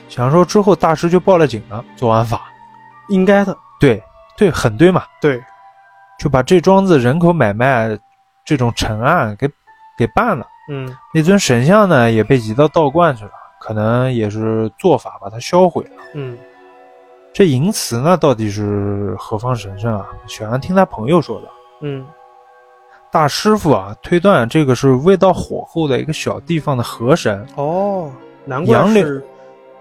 [0.09, 2.43] 想说之后，大师就报了警了，做完法，
[3.09, 4.03] 应该的，对
[4.37, 5.43] 对，很对嘛，对，
[6.19, 7.99] 就把这桩子人口买卖
[8.45, 9.49] 这种陈案给
[9.97, 10.47] 给办了。
[10.69, 16.03] 嗯那尊神像呢，也被移到道观去了，可能也是做法把它销毁了。
[16.15, 16.37] 嗯
[17.33, 20.09] 这淫祠呢，到底是何方神圣啊？
[20.26, 21.49] 小杨听他朋友说的。
[21.83, 22.07] 嗯
[23.12, 28.09] 大师傅啊，推断这个是未到火候的一个小地方的河神，哦，
[28.45, 29.24] 难怪杨柳是，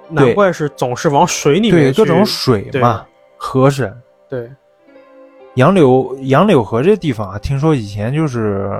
[0.09, 3.05] 难怪是总是往水里面去对各种水嘛，
[3.37, 3.95] 河神。
[4.27, 4.49] 对，
[5.53, 8.71] 杨柳杨柳河这地方啊，听说以前就是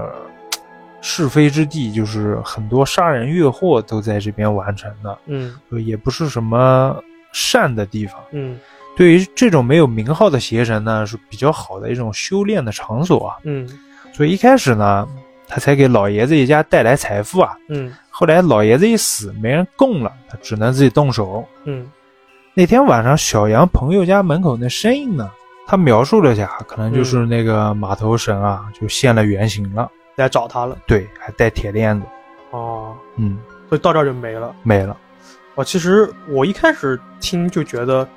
[0.99, 6.95] 是非之地，就是很多杀人越货都在这边完成的，嗯就也不是什么
[7.39, 8.15] 善的地方。
[8.31, 8.57] 嗯
[8.97, 13.37] 对于这种没有名号的邪神呢，是比较好的一种修炼的场所啊。
[13.43, 13.65] 嗯
[14.11, 15.07] 所以一开始呢，
[15.47, 17.55] 他才给老爷子一家带来财富啊。
[17.69, 21.45] 嗯后来老爷子一死，没人供了，他只能自己动手。
[21.63, 21.89] 嗯
[22.53, 25.31] 那天晚上，小杨朋友家门口那声音呢，
[25.65, 29.89] 他描述了一下，可能就是那个马头神啊，就现了原形了。
[30.17, 32.05] 来找他了，对，还带铁链子。
[32.51, 34.53] 哦，嗯，所以到这儿就没了。
[34.63, 34.97] 没了。
[35.60, 38.07] 啊，其实我一开始听就觉得，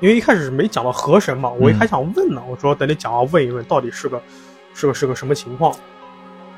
[0.00, 4.20] 因为一开始没讲到河神嘛，我还想问呢，我说等你讲完问一问，到底是个
[4.72, 5.74] 是个是个什么情况？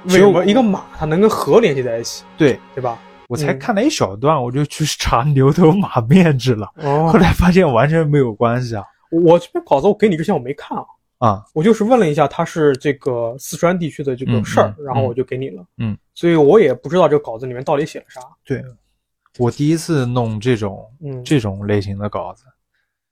[0.04, 2.22] 为什么一个马它能跟河联系在一起？
[2.38, 2.96] 对对吧？
[3.28, 10.84] 我才看了一小段，我就去查 牛头马面去了，哦后，来发现完全没有关系啊我这篇稿子我给你之前我没看啊，
[11.18, 11.44] 啊！
[11.52, 15.64] 我就是问了一下它是这个四川地区的这个事儿，然后我就给你了。
[15.78, 18.20] 嗯，所以我也不知道这个稿子里面到底写了啥。
[18.44, 18.62] 对，
[19.38, 22.44] 我第一次弄这种嗯，这种类型的稿子，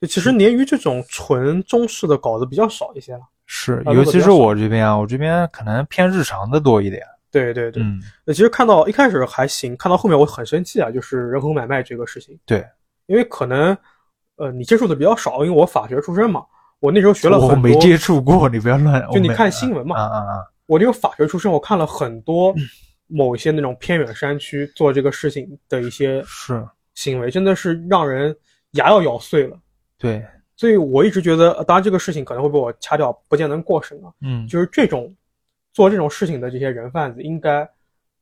[0.01, 3.21] 就其实鲶鱼这种纯中式的稿子比较少一些了。
[3.47, 7.03] 是啊尤其是我这边啊，我这边可能偏日常的多一点。
[7.31, 12.39] 对对对，嗯，呃其实看到一开始还行，看到后面我很生气啊，就是人口买卖这个事情。
[12.45, 12.67] 对，
[13.07, 13.77] 因为可能
[14.37, 16.43] 呃你接触的比较少，因为我法学出身嘛，
[16.81, 17.71] 我那时候学了我很多。
[17.71, 19.07] 没接触过，你不要乱。
[19.13, 20.45] 就你看新闻嘛啊啊啊！
[20.67, 22.61] 我这个法学出身，我看了很多嗯
[23.09, 28.37] 某一些那种偏远山区做这个事情的一些是，行为，真的是让人
[28.73, 29.59] 牙要咬碎了。
[29.97, 30.25] 对，
[30.57, 34.13] 所以我一直觉得，呃当然这个事情可能会被我掐掉，不见能过审啊。
[34.21, 35.13] 嗯，就是这种
[35.73, 37.69] 做这种事情的这些人贩子，应该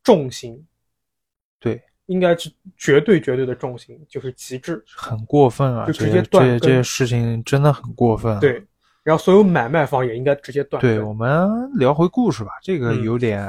[0.03, 0.65] 重刑，
[1.59, 4.83] 对，应该是绝对绝对的重刑，就是极致。
[4.87, 5.87] 很过分啊！
[5.87, 8.39] 就直接断根这这些事情真的很过分。
[8.41, 8.65] 对，
[9.07, 13.49] 然后所有买卖方也应该直接断对，我们聊回故事吧，这个嗯有点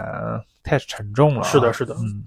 [0.61, 1.43] 太沉重了啊。
[1.43, 2.23] 是的是的嗯，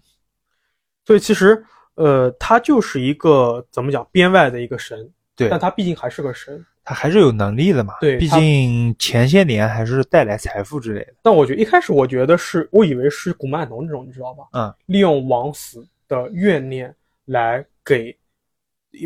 [1.05, 1.65] 所以其实，
[1.95, 6.67] 呃，他就是一个怎么讲编外的一个神，对，但他毕竟还是个神。
[6.83, 7.95] 他还是有能力的嘛。
[8.01, 11.15] 对毕竟前些年还是带来财富之类的。
[11.23, 14.43] 但我觉得一开始我觉得是我以为是古曼童这种，你知道吧？
[14.55, 16.93] 嗯，利用枉死的怨念
[17.27, 18.13] 来给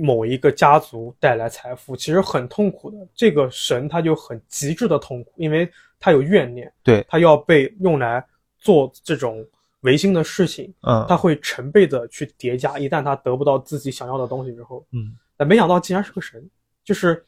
[0.02, 2.96] 某一个家族带来财富，其实很痛苦的。
[3.14, 5.70] 这个神他就很极致的痛苦，因为
[6.00, 8.24] 他有怨念，对，他要被用来
[8.58, 9.46] 做这种
[9.80, 12.78] 违心的事情，嗯，他会成倍的去叠加。
[12.78, 16.42] 一旦他得不到自己想要的东西之后，嗯，但没想到竟然是个神，
[16.82, 17.22] 就是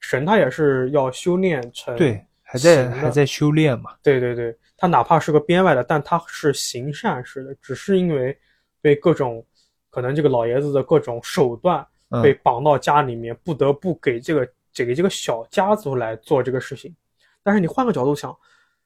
[0.00, 3.92] 神他也是要修炼成对，还在还在修炼嘛。
[4.02, 8.36] 对对对，他哪怕是个编外的，但他是行善事的，只是因为
[8.80, 9.44] 被各种
[9.90, 11.86] 可能这个老爷子的各种手段嗯
[12.22, 16.94] 被绑到家里面，不得不给这个给这个小家族来做这个事情。
[17.42, 18.36] 但是你换个角度想，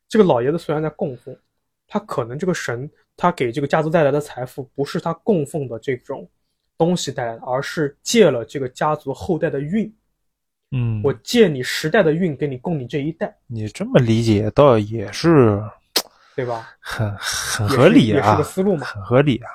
[0.08, 1.36] 这个老爷子虽然在供奉，
[1.86, 6.28] 他可能这个神他给这个家族带来的财富不是他供奉的这种
[6.76, 9.92] 东西带来的，而是借了这个家族后代的运。
[10.70, 15.62] 嗯，我借你十代的运给你供你这一代，你这么理解倒也是
[16.34, 16.68] 对吧？
[16.80, 18.84] 很很合理啊也是个，思路嘛。
[18.86, 19.48] 很合理啊。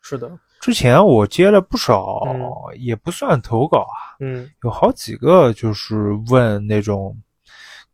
[0.00, 0.30] 是的，
[0.62, 2.40] 之前我接了不少，嗯。
[2.78, 4.48] 也不算投稿啊，嗯。
[4.62, 7.14] 有好几个就是问那种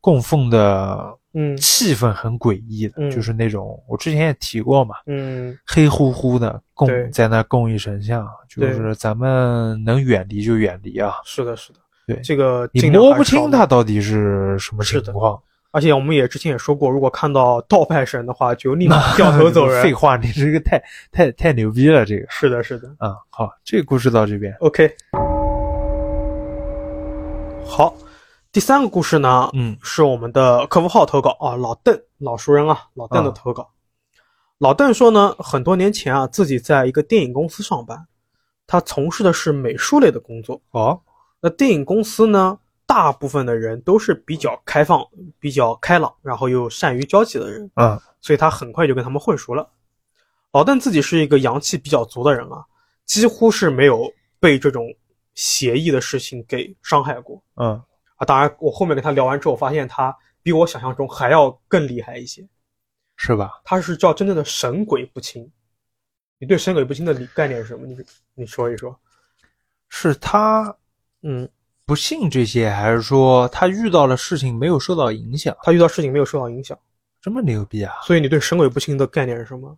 [0.02, 1.56] 供奉的嗯。
[1.56, 3.10] 气氛很诡异的，嗯。
[3.10, 12.20] 就是那种我之前也提过嘛，嗯，黑乎乎的供在那供一神像，就是咱们能远离就远离啊，是的，是的，对。
[12.22, 15.40] 这个你摸不清还是少弄它到底是什么情况。
[15.78, 19.80] 而且我们也之前也说过，如果看到盗拜神的话，就立马掉头走 人。
[19.80, 22.88] 废话，你这个太太太牛逼了，这个是的，是的。
[22.98, 24.90] 啊、好，这个故事到这边，OK，
[27.64, 27.94] 好，
[28.50, 33.70] 第三个故事呢，嗯是我们的客服号投稿啊，老邓，老熟人啊，老邓的啊投稿。
[34.58, 37.96] 老邓说呢，很多年前啊，自己在一个电影公司上班，
[38.66, 40.60] 他从事的是美术类的工作。
[40.72, 41.00] 哦，
[41.40, 42.58] 那电影公司呢，
[42.88, 45.06] 大部分的人都是比较开放、
[45.38, 49.70] 比较开朗，然后又善于交际的人，啊所以他很快就跟他们混熟了。
[50.52, 52.64] 老邓自己是一个阳气比较足的人啊，
[53.04, 54.10] 几乎是没有
[54.40, 54.86] 被这种
[55.34, 57.80] 邪异的事情给伤害过嗯，
[58.16, 58.24] 啊。
[58.24, 62.48] 当然，我后面跟他聊完之后，发现他比我想象中还要更厉害一些。
[63.16, 63.60] 是吧？
[63.64, 65.48] 他是叫真正的神鬼不侵。
[66.38, 67.86] 你对神鬼不侵的理概念是什么？
[67.86, 67.96] 你
[68.34, 68.98] 你说一说。
[69.88, 70.74] 是他
[71.22, 71.48] 嗯，
[71.88, 75.56] 不信这些，还是说他遇到了事情没有受到影响？
[75.62, 76.78] 他遇到事情没有受到影响，
[77.18, 77.94] 这么牛逼啊！
[78.04, 79.74] 所以你对神鬼不侵的概念是什么？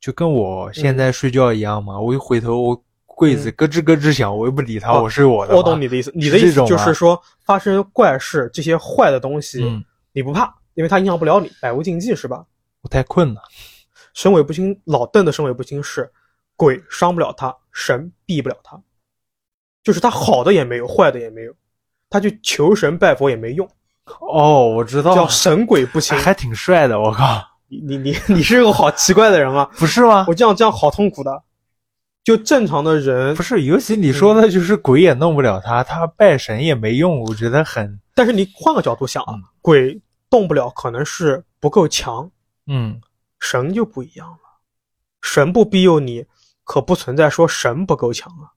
[0.00, 5.56] 就跟我现在睡觉一样嘛，我一回头，我柜子嗯咯吱咯吱响，我又不理他，哦我是我的。
[5.56, 12.46] 我懂你的意思，你的意思就是说，发生怪事这些坏的东西，嗯，你不怕，因为它影响不了你，百无禁忌是吧？
[12.82, 13.42] 我太困了。
[14.14, 16.08] 神鬼不侵，老邓的神鬼不侵是
[16.54, 18.80] 鬼伤不了他，神避不了他，
[19.82, 21.52] 就是他好的也没有，坏的也没有，
[22.08, 23.68] 他去求神拜佛也没用，
[24.20, 26.16] 哦，我知道叫神鬼不侵。
[26.18, 29.70] 还挺帅的，我靠，你你你你是个好奇怪的人啊！
[29.78, 30.24] 不是吗？
[30.28, 31.42] 我这样这样好痛苦的。
[32.22, 42.30] 就正常的人不，是，尤其你说的就是鬼也弄不了他，他拜神也没用，我觉得很，但是你换个角度想啊，嗯鬼动不了，可能是不够强，
[42.66, 43.00] 嗯，
[43.40, 44.38] 神就不一样了，
[45.22, 46.26] 神不庇佑你，
[46.62, 48.52] 可不存在说神不够强啊，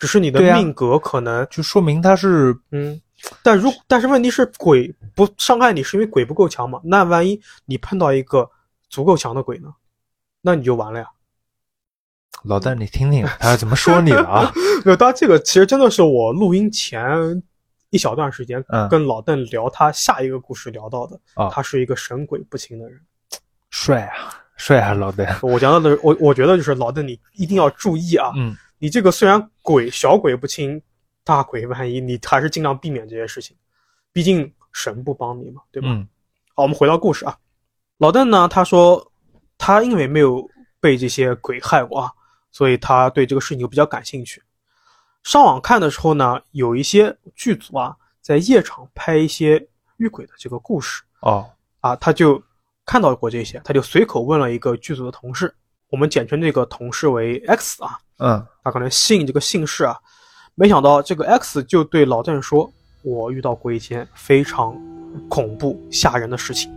[0.00, 3.00] 只是你的命格可能，就说明他是嗯，
[3.42, 6.80] 但如但是问题是鬼不伤害你是因为鬼不够强嘛？
[6.82, 8.50] 那万一你碰到一个
[8.88, 9.68] 足够强的鬼呢？
[10.40, 11.06] 那你就完了呀。
[12.44, 14.52] 老邓，你听听他怎么说你了啊？
[14.86, 17.42] 没有，当然这个其实真的是我录音前
[17.90, 22.98] 一小段时间嗯跟老邓聊他下一个故事聊到的，啊他是一个神鬼不清的人。
[23.68, 25.26] 帅啊，帅啊，老邓。
[25.42, 28.32] 我讲到的，我我觉得就是老邓，你一定要注意啊！
[28.34, 30.82] 嗯，你这个虽然鬼小鬼不侵，
[31.22, 33.56] 大鬼万一，你还是尽量避免这些事情，
[34.10, 35.88] 毕竟神不帮你嘛，对吧？
[35.90, 36.08] 嗯
[36.54, 37.38] 好，我们回到故事啊。
[37.98, 39.12] 老邓呢，他说
[39.58, 40.48] 他因为没有
[40.80, 42.12] 被这些鬼害过啊，
[42.50, 44.42] 所以他对这个事情就比较感兴趣。
[45.22, 49.68] 上网看的时候呢，有一些剧组啊，在夜场拍一些
[49.98, 51.50] 遇鬼的这个故事哦，
[51.80, 52.42] 啊，他就
[52.86, 55.54] 看到过这些，他就随口问了一个剧组的同事，
[55.90, 59.96] 我们简称这个同事为 X 啊，嗯他可能姓这个姓氏啊，
[60.54, 62.70] 没想到这个 X 就对老邓说
[63.02, 64.76] ：“我遇到过一件非常
[65.28, 66.70] 恐怖吓人的事情。”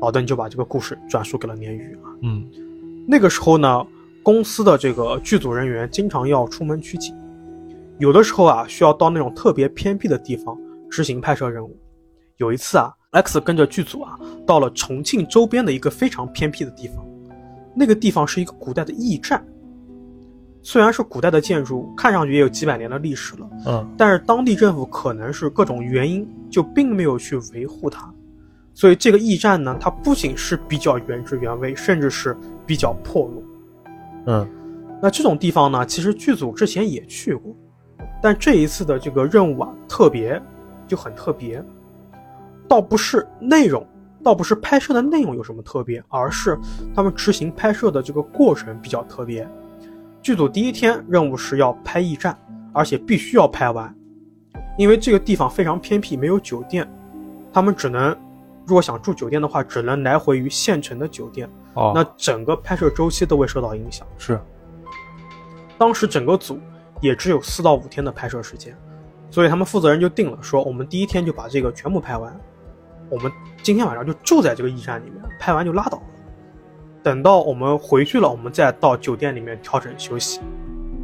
[0.00, 2.12] 老邓就把这个故事转述给了鲶鱼啊。
[2.22, 2.46] 嗯
[3.08, 3.86] 那个时候呢，
[4.22, 7.14] 公司的这个剧组人员经常要出门取景，
[7.98, 10.54] 有的时候啊需要到那种特别偏僻的地方
[10.90, 11.74] 执行拍摄任务。
[12.36, 17.02] 有一次啊，X 跟着剧组啊到了重庆周边的一个非常偏僻的地方，
[17.74, 19.42] 那个地方是一个古代的驿站。
[20.66, 28.12] 虽然是古代的建筑，看上去也有几百年的历史了，嗯但是当地政府可能是各种原因，就并没有去维护它，
[28.74, 32.36] 所以这个驿站呢，它不仅是比较原汁原味，甚至是
[32.66, 33.42] 比较破落。
[34.26, 34.48] 嗯
[35.00, 37.54] 那这种地方呢，其实剧组之前也去过，
[38.20, 40.42] 但这一次的这个任务啊，特别
[40.88, 41.64] 就很特别，
[42.66, 43.86] 倒不是内容，
[44.20, 46.58] 倒不是拍摄的内容有什么特别，而是
[46.92, 49.48] 他们执行拍摄的这个过程比较特别。
[50.26, 52.36] 剧组第一天任务是要拍驿站，
[52.72, 53.94] 而且必须要拍完，
[54.76, 56.84] 因为这个地方非常偏僻，没有酒店，
[57.52, 58.10] 他们只能，
[58.66, 64.04] 如果想住酒店的话，只能来回于县城的酒店，哦，那整个拍摄周期都会受到影响。
[64.18, 64.36] 是
[65.78, 66.58] 当时整个组
[67.00, 68.76] 也只有四到五天的拍摄时间，
[69.30, 72.36] 所以他们负责人就定了，说我们第一天就把这个全部拍完，
[73.10, 73.30] 我们
[73.62, 76.04] 今天晚上就住在这个驿站里面，拍完就拉倒了。
[77.06, 80.40] 等到我们回去了，我们再到酒店里面调整休息。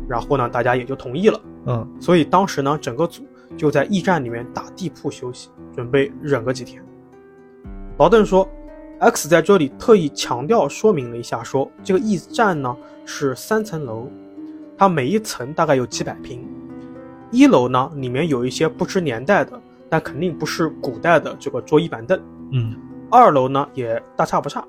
[0.08, 1.40] 然后呢，大家也就同意了。
[1.66, 3.22] 嗯所以当时呢，整个组
[3.56, 6.82] 就在驿站里面打地铺休息，准备忍个几天。
[7.98, 8.48] 老邓说
[8.98, 12.76] ，X 在这里特意强调说明了一下说，这个驿站呢
[13.06, 14.08] 是三层楼，
[14.76, 16.44] 它每一层大概有几百平。
[17.30, 19.52] 一楼呢里面有一些不知年代的，
[19.88, 22.20] 但肯定不是古代的这个桌椅板凳。
[22.50, 22.74] 嗯
[23.08, 24.66] 二楼呢也大差不差，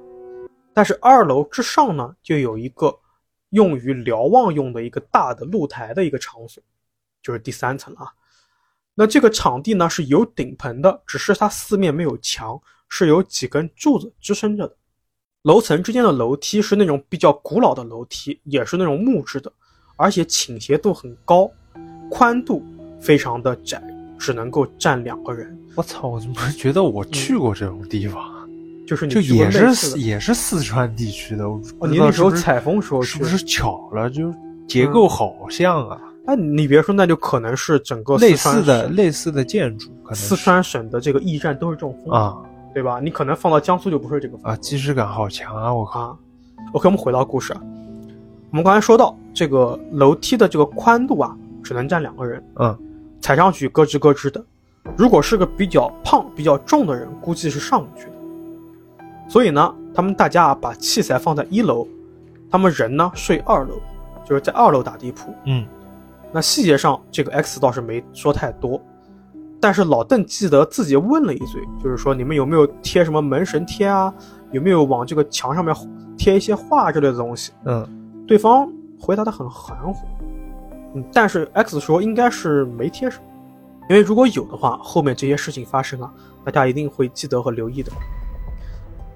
[0.73, 2.99] 但是二楼之上呢就有一个
[3.49, 6.63] 用于瞭望用的一个大的露台的一个场所，
[7.21, 8.07] 就是第三层了啊。
[8.95, 12.59] 那这个场地呢是有顶棚的，只是它四面没有墙，
[12.89, 14.75] 是有几根柱子支撑着的。
[15.43, 19.51] 楼层之间的楼梯是那种比较古老的楼梯，也是那种木质的，
[19.95, 21.51] 而且倾斜度很高，
[22.09, 22.63] 宽度
[23.01, 23.83] 非常的窄，
[24.17, 25.59] 只能够站两个人。
[25.75, 28.32] 我操，我怎么觉得我去过这种地方？
[28.85, 34.09] 就是你就也是也是四川地区的，哦，你那时候采风时候是不是巧了？
[34.09, 34.33] 就
[34.67, 42.37] 结构好像啊，哎，你别说，那就可能是整个类四川似的类似的建筑，可能四川省的这个驿站都是这种风格，啊
[42.73, 42.99] 对吧？
[42.99, 45.73] 你可能放到江苏就不是这个风格啊，既视感好强啊！
[45.73, 46.17] 我靠，啊。
[46.71, 47.61] OK，我们回到故事啊，
[48.49, 52.77] 我们刚才说到这个楼梯的这个宽度啊，只能站两个人，嗯
[53.21, 54.43] 踩上去咯吱咯吱的。
[54.97, 58.12] 如果是个比较胖、比较重的人，估计是上不去的。
[59.33, 61.87] 所以呢，他们大家啊把器材放在一楼，
[62.51, 63.81] 他们人呢睡二楼，
[64.23, 65.33] 就是在二楼打地铺。
[65.47, 65.65] 嗯
[66.31, 68.79] 那细节上，这个 X 倒是没说太多，
[69.59, 74.13] 但是老邓记得自己问了一嘴，就是说你们有没有贴什么门神贴啊？
[74.51, 75.75] 有没有往这个墙上面
[76.15, 77.53] 贴一些画之类的东西？
[77.65, 77.87] 嗯
[78.27, 80.05] 对方回答的很含糊，
[80.93, 83.23] 嗯，但是 X 说应该是没贴什么，
[83.89, 86.13] 因为如果有的话，后面这些事情发生啊，
[86.45, 87.91] 大家一定会记得和留意的。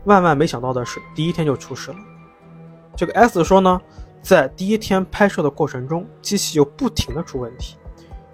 [0.08, 1.98] 万万没想到的是，第一天就出事了。
[2.96, 3.80] 这个 S 说呢，
[4.22, 7.78] 在第一天拍摄的过程中，机器就不停的出问题，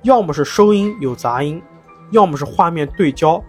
[0.04, 1.62] 要么是收音有杂音，
[2.12, 3.44] 要么是画面对焦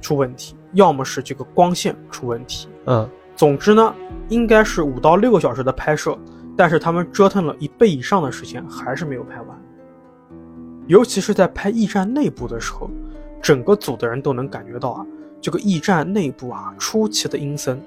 [0.00, 2.68] 出问题，要么是这个光线出问题。
[2.86, 3.94] 嗯总之呢，
[4.28, 6.18] 应该是五到六个小时的拍摄，
[6.56, 9.62] 但是他们折腾了一倍以上的时间，还是没有拍完。
[10.88, 12.90] 尤其是在拍驿站内部的时候，
[13.40, 15.06] 整个组的人都能感觉到啊，
[15.40, 17.80] 这个驿站内部啊出奇的阴森。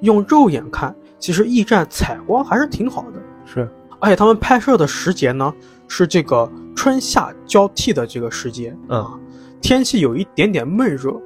[0.00, 3.68] 用肉眼看，其实驿站采光还是挺好的，是，
[4.00, 5.54] 而且他们拍摄的时节呢
[5.88, 9.18] 是这个春夏交替的这个时节，嗯啊，
[9.62, 11.18] 天气有一点点闷热，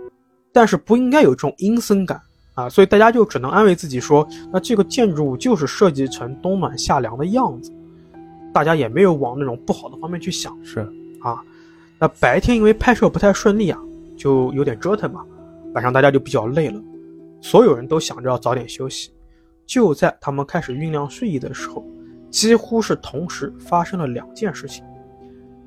[0.53, 2.21] 但是不应该有这种阴森感
[2.55, 7.73] 啊，所以大家就只能安慰自己说，那这个建筑物就是设计成冬暖夏凉的样子，
[8.53, 10.57] 大家也没有往那种不好的方面去想。
[10.63, 10.81] 是，
[11.21, 11.43] 啊，
[11.99, 13.81] 那白天因为拍摄不太顺利啊，
[14.17, 15.25] 就有点折腾嘛，
[15.75, 16.81] 晚上大家就比较累了，
[17.41, 19.13] 所有人都想着要早点休息。
[19.67, 21.85] 就在他们开始酝酿睡意的时候，
[22.31, 24.83] 几乎是同时发生了两件事情。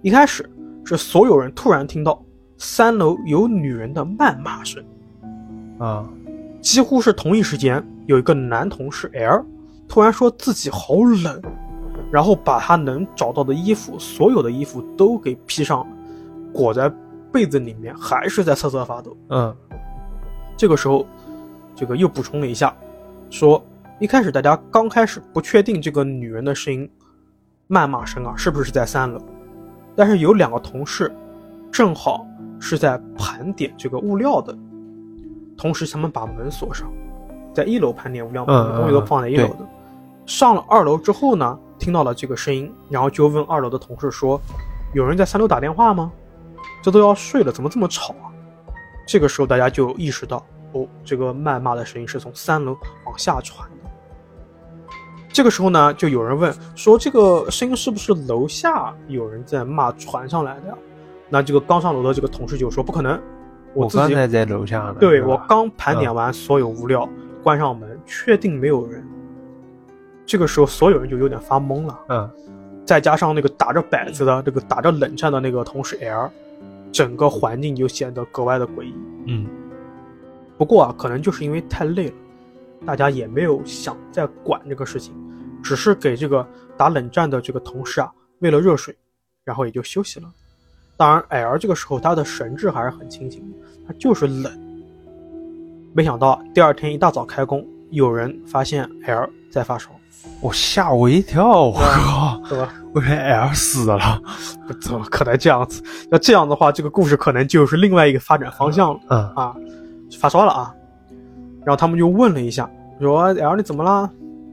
[0.01, 0.49] 一开始
[0.83, 2.19] 是所有人突然听到
[2.57, 4.83] 三楼有女人的谩骂声，
[5.77, 6.09] 啊，
[6.61, 9.45] 几乎是同一时间，有一个男同事 L
[9.87, 11.39] 突然说自己好冷，
[12.11, 15.87] 然后把他能找到的衣服，所有的衣服都给披上了，
[16.51, 16.91] 裹在
[17.31, 19.15] 被子里面，还是在瑟瑟发抖。
[19.29, 19.55] 嗯，
[20.61, 21.07] 这个时候，
[21.75, 22.71] 这个又补充了一下，
[23.31, 23.65] 说
[23.97, 26.87] 一开始大家刚开始不确定这个女人的声音，
[27.67, 29.19] 谩骂声啊是不是在三楼，
[29.95, 31.11] 但是有两个同事
[31.71, 32.27] 正好
[32.59, 34.55] 是在盘点这个物料的，
[35.57, 36.93] 同时他们把门锁上，
[37.55, 39.67] 在一楼盘点物料，嗯东西都放在一楼的。
[40.27, 44.39] 上了二楼之后呢，听到了这个声音，然后就问二楼的同事说
[44.93, 46.11] ：“有人在三楼打电话吗？
[46.83, 48.29] 这都要睡了，怎么这么吵啊？”
[49.07, 53.91] 这个时候大家就意识到，哦，这个谩骂的声音是从三楼往下传的。
[55.33, 60.75] 这个时候呢，就有人问说：“这个声音是不是楼下有人在骂传上来的呀？”
[61.29, 63.17] 那这个刚上楼的这个同事就说：“不可能，
[63.73, 64.95] 我自己刚才在楼下呢。
[64.99, 67.07] 对我刚盘点完所有物料，
[67.41, 69.07] 关上门，确定没有人。”
[70.27, 71.99] 这个时候，所有人就有点发懵了。
[72.09, 72.29] 嗯，
[72.85, 76.29] 再加上那个打着摆子的、这个打着冷战的那个同事 L，
[76.91, 78.93] 整个环境就显得格外的诡异。
[79.27, 79.47] 嗯，
[80.61, 82.13] 不过啊，可能就是因为太累了，
[82.85, 85.11] 大家也没有想再管这个事情，
[85.63, 86.47] 只是给这个
[86.77, 88.95] 打冷战的这个同事啊喂了热水，
[89.43, 90.31] 然后也就休息了。
[90.97, 93.57] 当然，L 这个时候他的神志还是很清醒的，
[93.87, 94.53] 他就是冷。
[95.95, 99.89] 没想到第二天一大早开工，有人发现 L 在发烧，
[100.41, 102.39] 我吓我一跳，我靠？
[102.93, 104.21] 我以为 L 死了。
[104.67, 105.81] 不怎么可能这样子？
[106.11, 108.99] 要这样的话，这个故事可能就是另外一个发展方向了。
[109.09, 109.55] 嗯啊，
[110.19, 110.75] 发烧了啊。
[111.63, 114.09] 然后他们就问了一下，说：“L 你怎么了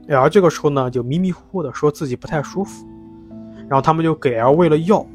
[0.07, 2.85] ？”L 这个时候呢就迷迷糊糊的说自己不太舒服。
[3.67, 5.05] 然后他们就给 L 喂了药，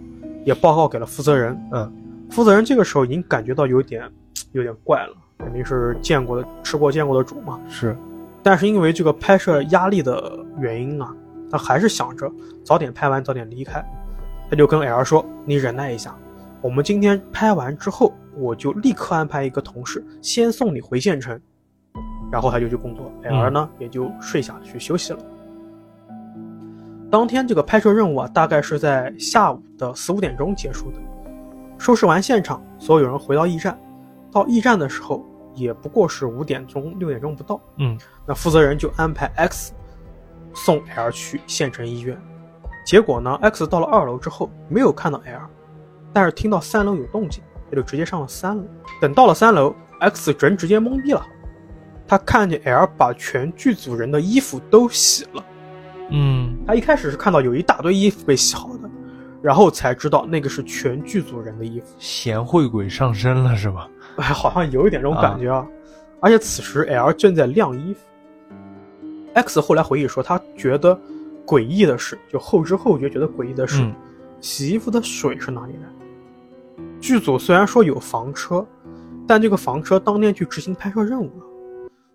[0.44, 1.60] 也报告给了负责人。
[1.72, 1.92] 嗯，
[2.30, 4.08] 负责人这个时候已经感觉到有点
[4.52, 7.60] 有点怪了，肯定是见过的吃过见过的主嘛。
[7.68, 7.96] 是，
[8.42, 11.12] 但是因为这个拍摄压力的原因啊，
[11.50, 12.30] 他还是想着
[12.64, 13.84] 早点拍完早点离开。
[14.50, 16.14] 他就跟 L 说：“你忍耐一下，
[16.60, 21.40] 我们今天拍完之后，我就立刻安排一个同事先送你回县城。”
[22.32, 25.18] 然后他就去工作，L 呢也就睡下去休息了。
[27.10, 30.98] 当天这个拍摄任务啊，大概是在下午的四五点钟结束的。
[31.78, 33.78] 收拾完现场，所有人回到驿站。
[34.32, 35.24] 到驿站的时候，
[35.54, 37.60] 也不过是五点钟、六点钟不到。
[37.76, 39.72] 嗯，那负责人就安排 X
[40.54, 42.20] 送 L 去县城医院。
[42.84, 45.42] 结果呢，X 到了二楼之后没有看到 L，
[46.12, 48.64] 但是听到三楼有动静，他就直接上了三楼。
[49.00, 51.26] 等到了三楼，X 人直接懵逼了，
[52.06, 55.44] 他看见 L 把全剧组人的衣服都洗了。
[56.10, 58.90] 嗯，他一开始是看到有一大堆衣服被洗好的，
[59.42, 61.86] 然后才知道那个是全剧组人的衣服。
[61.98, 63.88] 贤惠鬼上身了是吧？
[64.16, 65.66] 哎，好像有一点这种感觉啊。
[66.20, 68.00] 而且此时 L 正在晾衣服。
[69.34, 70.98] X 后来回忆说，他觉得
[71.44, 73.94] 诡异的是，就后知后觉觉得诡异的是，嗯
[74.40, 75.88] 洗衣服的水是哪里来？
[77.04, 78.66] 剧组虽然说有房车，
[79.28, 81.44] 但这个房车当天去执行拍摄任务了，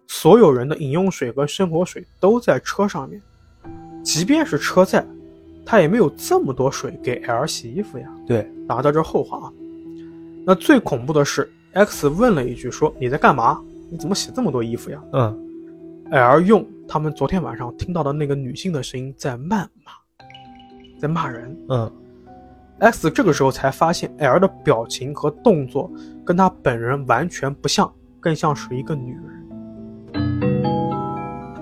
[0.08, 3.22] 所有人的饮用水和生活水都在车上面，
[4.04, 5.06] 即便是车在，
[5.64, 8.10] 他也没有这么多水给 L 洗衣服呀。
[8.26, 9.54] 对，打到这后话啊。
[10.44, 13.62] 那最恐怖的是，X 问了一句说：“你在干嘛？
[13.92, 15.40] 你怎么洗这么多衣服呀嗯
[16.10, 19.92] ，？”L 用他们昨天晚上听到的那个女性的声音在谩骂，
[21.00, 21.56] 在骂人。
[21.70, 21.92] 嗯，
[22.80, 25.92] X 这个时候才发现 L 的表情和动作
[26.26, 29.24] 跟他本人完全不像，更像是一个女人。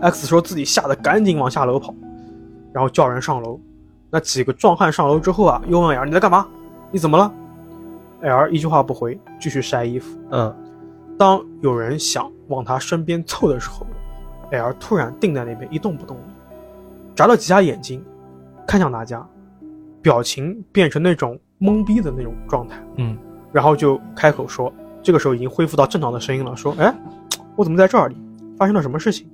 [0.01, 1.93] X 说自己吓得赶紧往下楼跑，
[2.71, 3.59] 然后叫人上楼。
[4.11, 6.47] 那几个壮汉上楼之后啊，又问 L 你在干嘛？
[6.91, 7.33] 你怎么了
[8.21, 10.17] ？L 一句话不回，继续晒衣服。
[10.29, 10.55] 嗯，
[11.17, 13.87] 当有人想往他身边凑的时候
[14.51, 16.15] ，L 突然定在那边一动不动，
[17.15, 18.05] 眨了几下眼睛，
[18.67, 19.27] 看向大家，
[20.07, 23.17] 表情变成那种懵逼的那种状态，嗯，
[23.51, 24.71] 然后就开口说，
[25.03, 26.97] 这个时候已经恢复到正常的声音了，说：“哎，
[27.57, 28.15] 我怎么在这里？
[28.57, 29.29] 发生了什么事情？”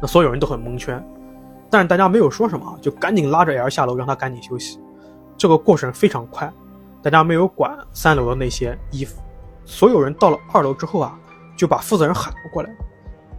[0.00, 1.04] 那所有人都很蒙圈。
[1.68, 4.78] 但是大家没有说什么，就赶紧拉着 L 下楼，让他赶紧休息。
[5.36, 6.48] 这个过程非常快，
[7.02, 9.20] 大家没有管三楼的那些衣服。
[9.64, 11.18] 所有人到了二楼之后啊，
[11.56, 12.70] 就把负责人喊了过来。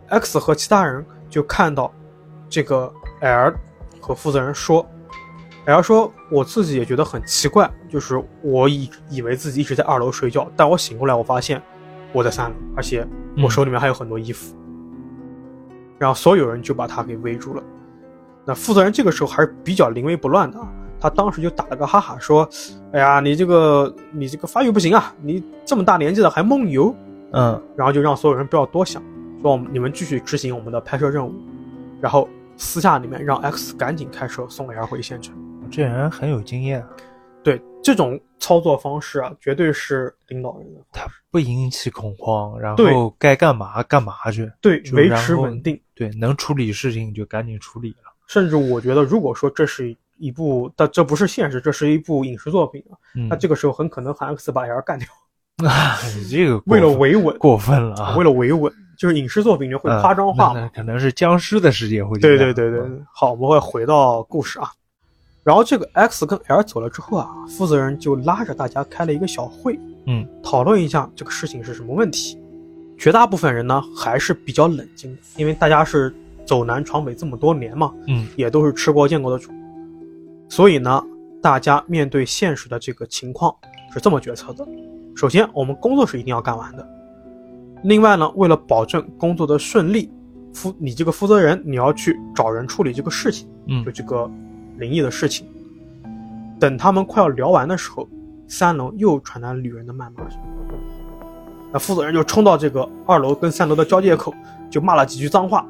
[0.09, 1.89] X 和其他人就看到
[2.49, 2.91] 这个
[3.21, 3.53] L
[4.01, 4.85] 和负责人说
[5.69, 11.61] ，L 说我自己也觉得很奇怪，就是我以以为自己一直在二楼睡觉，但我醒过来我发现
[12.11, 13.07] 我在三楼，而且
[13.43, 14.55] 我手里面还有很多衣服。
[15.97, 17.63] 然后所有人就把他给围住了。
[18.45, 20.67] 那负责人这个时候还是比较临危不乱的啊，
[20.99, 22.49] 他当时就打了个哈哈说
[22.93, 26.95] ：“哎呀，你这个你这个发育不行啊，你这么大年纪了还梦游。”
[27.31, 29.03] 嗯，然后就让所有人不要多想，
[29.43, 31.31] 说你们继续执行我们的拍摄任务，
[32.01, 32.27] 然后
[32.57, 35.35] 私下里面让 X 赶紧开车送 L 回县城。
[35.71, 36.83] 这人很有经验，
[37.43, 45.79] 对这种操作方式啊，绝对是领导人的他不引起恐慌，然后该干嘛干嘛去，对维持稳定。
[45.93, 48.13] 对，能处理事情就赶紧处理了。
[48.27, 55.07] 甚至我觉得，如果说这是一部，但这不是现实，这是一部影视作品啊，嗯，那这个时候很可能喊 X 把 L 干掉，
[56.17, 62.37] 你这个为了维稳，过分了啊，为了维稳，就是影视作品就会嗯夸张化可能是僵尸的世界会对。
[62.37, 62.81] 对对对，
[63.13, 64.71] 好，我们会回到故事啊。
[65.49, 72.37] 然后这个 X 跟 L 走了之后啊，负责人就拉着大家开了一个小会，嗯，讨论一下这个事情是什么问题。
[72.99, 76.13] 绝大部分人呢还是比较冷静的，因为大家是
[76.45, 78.27] 走南闯北这么多年嘛，嗯。
[78.35, 79.49] 也都是吃过见过的主，
[80.49, 81.03] 所以呢，
[81.41, 83.51] 大家面对现实的这个情况
[83.91, 84.63] 是这么决策的：
[85.15, 86.85] 首先，我们工作是一定要干完的；
[87.83, 90.11] 另外呢，为了保证工作的顺利，
[90.53, 93.83] 负你这个负责人你要去找人处理这个事情，嗯。
[93.83, 94.29] 就这个
[94.79, 95.45] 灵异的事情。
[96.59, 98.07] 等他们快要聊完的时候，
[98.47, 100.39] 三楼又传来女人的谩骂声。
[101.71, 104.33] 那负责人就冲到这个二楼跟三楼的交界口，
[104.69, 105.65] 就骂了几句脏话，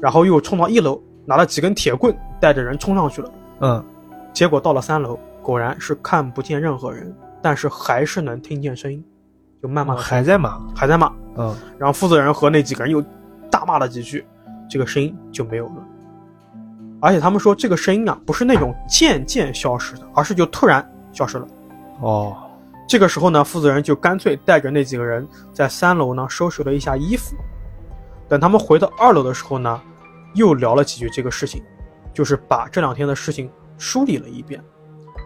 [0.00, 3.30] 然后又冲到一楼，拿了几根铁棍，带着人冲上去了。
[3.60, 3.84] 嗯
[4.32, 9.04] 结果到了三楼，果然是看不见任何人，但是还是能听见声音，
[9.62, 10.58] 就谩骂的还在骂。
[10.74, 11.12] 还在骂。
[11.36, 13.04] 嗯然后负责人和那几个人又
[13.50, 14.24] 大骂了几句，
[14.68, 15.86] 这个声音就没有了。
[17.00, 21.46] 而且他们说这个声音啊，不是那种渐渐消失的，而是就突然消失了。
[22.00, 22.36] 哦
[22.88, 27.36] 这个时候呢，负责人就干脆带着那几个人在三楼呢收拾了一下衣服。
[28.26, 29.78] 等他们回到二楼的时候呢，
[30.34, 31.62] 又聊了几句这个事情，
[32.14, 34.58] 就是把这两天的事情梳理了一遍。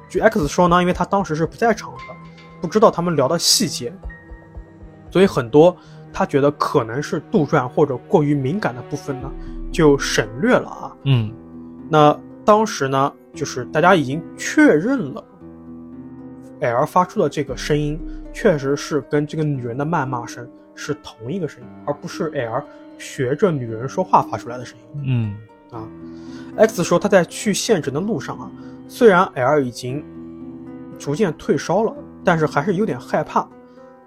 [0.08, 1.98] 据 X 说呢，因为他当时是不在场的，
[2.60, 3.92] 不知道他们聊的细节，
[5.08, 5.76] 所以很多
[6.12, 9.30] 他觉得可能是杜撰或者过于敏感的部分呢，
[9.72, 10.92] 就省略了啊。
[11.04, 11.32] 嗯
[11.92, 15.22] 那当时呢，就是大家已经确认了
[16.60, 18.00] ，L 发出的这个声音
[18.32, 22.64] 确实是跟这个女人的谩骂声是同一个声音，而不是 L
[22.96, 25.36] 学着女人说话发出来的声音嗯
[25.70, 25.86] 啊。
[26.66, 28.50] X 说他在去县城的路上啊，
[28.88, 30.02] 虽然 L 已经
[30.98, 31.94] 逐渐退烧了，
[32.24, 33.46] 但是还是有点害怕。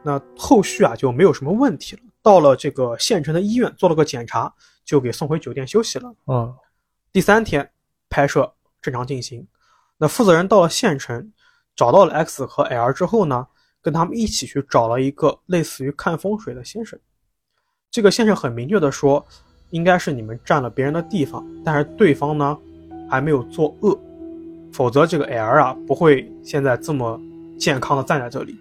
[0.02, 2.02] 那后续啊就没有什么问题了。
[2.24, 4.52] 到了这个县城的医院做了个检查，
[4.84, 6.12] 就给送回酒店休息了。
[6.26, 6.52] 嗯
[7.14, 7.70] 第三天
[8.16, 8.50] 拍摄
[8.82, 9.46] 正常进行。
[9.98, 11.34] 那负责人到了县城，
[11.76, 13.46] 找到了 X 和 L 之后呢，
[13.82, 16.98] 跟他们一起去找了一个类似于看风水的先生。
[17.92, 19.26] 这个先生很明确的说，
[19.72, 22.58] 应该是你们占了别人的地方，但是对方呢
[23.10, 24.00] 还没有作恶，
[24.72, 27.20] 否则这个 L 啊不会现在这么
[27.60, 28.58] 健康的站在这里。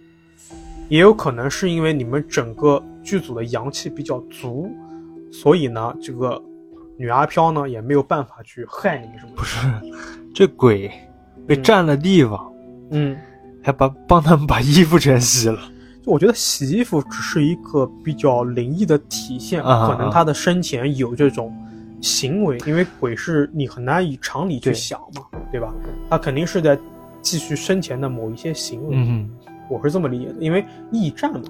[0.88, 4.68] 也有可能是因为你们整个剧组的阳气比较足，
[5.32, 6.42] 所以呢，这个
[6.96, 9.32] 女阿飘呢也没有办法去害你什么。
[9.36, 9.66] 不是，
[10.34, 10.90] 这鬼
[11.46, 12.52] 被占了地方，
[12.90, 13.16] 嗯，
[13.62, 15.58] 还把帮他们把衣服全洗了。
[16.02, 21.52] 就我觉得洗衣服只是一个比较灵异的体现，啊可能他的生前有这种
[22.00, 25.72] 行为，因为鬼是你很难以常理去想嘛，对吧？
[26.10, 26.78] 他肯定是在
[27.22, 29.30] 继续生前的某一些行为，嗯，
[29.70, 31.40] 我是这么理解的，因为驿站嘛，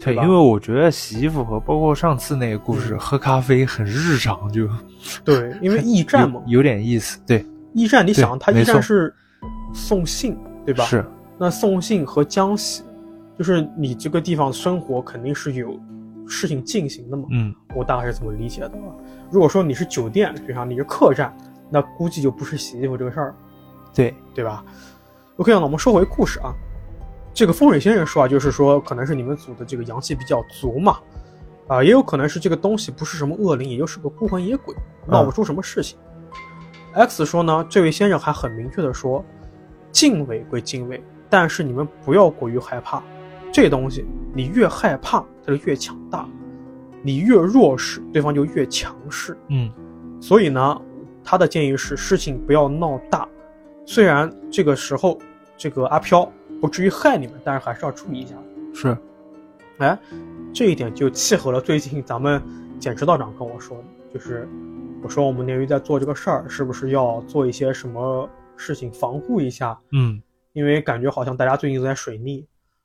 [0.00, 4.68] 对，因为我觉得洗衣服和包括上次那个故事，嗯喝咖啡很日常，就
[5.24, 7.18] 对，因为驿站嘛，有有点意思。
[7.26, 7.44] 对，
[7.74, 9.12] 驿站你想，他驿站是
[9.74, 10.84] 送信，对吧？
[10.84, 11.04] 是，
[11.36, 12.82] 那送信和江洗，
[13.36, 15.78] 就是你这个地方生活肯定是有
[16.26, 17.24] 事情进行的嘛。
[17.30, 18.72] 嗯我大概是这么理解的。
[19.30, 21.36] 如果说你是酒店，就像你是客栈，
[21.70, 23.34] 那估计就不是洗衣服这个事儿，
[23.94, 24.64] 对，对吧
[25.36, 26.54] ？OK，那我们说回故事啊。
[27.32, 30.98] 这个风水先生说啊，就是说可能是你们组的这个阳气比较足嘛，
[31.68, 34.74] 啊、也有可能是这个东西不是什么恶灵，也就是个孤魂野鬼，
[35.06, 35.98] 闹不出什么事情。
[36.94, 39.24] X 说呢，这位先生还很明确的说，
[39.92, 43.02] 敬畏归敬畏，但是你们不要过于害怕，
[43.52, 46.26] 这东西你越害怕，它就越强大，
[47.02, 49.36] 你越弱势，对方就越强势。
[49.48, 49.70] 嗯
[50.20, 50.80] 所以呢，
[51.22, 53.28] 他的建议是事情不要闹大，
[53.86, 55.16] 虽然这个时候
[55.56, 56.28] 这个阿飘
[56.60, 58.34] 不至于害你们，但是还是要注意一下。
[58.74, 58.96] 是，
[59.78, 59.98] 哎，
[60.52, 62.42] 这一点就契合了最近咱们
[62.78, 64.48] 简池道长跟我说的，就是
[65.02, 69.78] 我说我们鲶鱼在做这个事儿，是不是要做一些什么事情防护一下？
[69.92, 70.22] 嗯
[70.54, 72.44] 因为感觉好像大家最近都在水逆。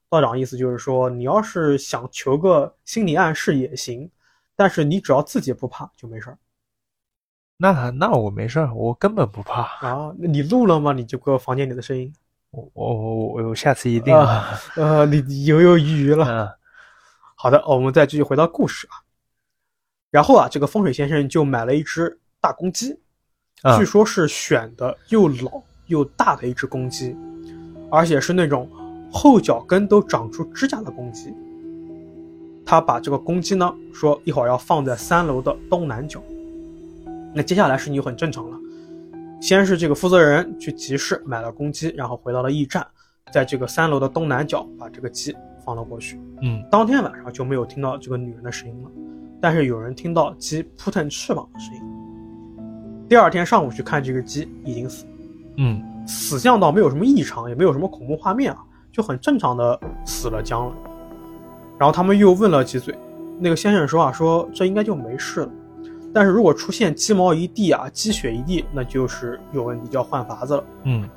[0.09, 4.07] 道长意思就是说，你要是想求个心理暗示也行，
[4.55, 6.37] 但是你只要自己不怕就没事儿
[7.57, 9.63] 那那我没事儿，我根本不怕。
[9.87, 10.13] 啊。
[10.19, 10.93] 那你录了吗？
[10.93, 12.13] 你这个房间里的声音，
[12.53, 12.95] 我我
[13.33, 14.47] 我我下次一定啊。
[14.77, 16.25] 呃，你你犹犹豫豫了。
[16.25, 16.47] 嗯
[17.35, 19.03] 好的，我们再继续回到故事啊。
[20.09, 22.97] 然后啊，这个风水先生就买了一只大公鸡，
[23.63, 27.13] 啊据说是选的又老又大的一只公鸡，
[27.91, 28.69] 而且是那种
[29.11, 31.33] 后脚跟都长出指甲的公鸡。
[32.65, 36.23] 他把这个公鸡呢，说一会儿要放在三楼的东南角。
[37.33, 38.57] 那接下来事情就很正常了，
[39.43, 42.87] 先是这个负责人去集市买了公鸡，然后回到了驿站，
[43.33, 46.17] 在这个三楼的东南角把这个鸡放了过去。
[46.41, 48.89] 嗯当天晚上就没有听到这个女人的声音了，
[49.41, 51.81] 但是有人听到鸡扑腾翅膀的声音。
[53.09, 55.05] 第二天上午去看这个鸡，已经死，
[55.57, 58.63] 嗯死相倒没有什么异常，也没有什么恐怖画面啊，
[58.93, 60.73] 就很正常的死了僵了。
[61.77, 62.97] 然后他们又问了几嘴，
[63.41, 65.51] 那个先生说啊，说这应该就没事了，
[66.13, 70.63] 但是如果出现鸡毛一地啊，鸡血一地，那就是有问题，就要换法子了。
[70.83, 71.09] 嗯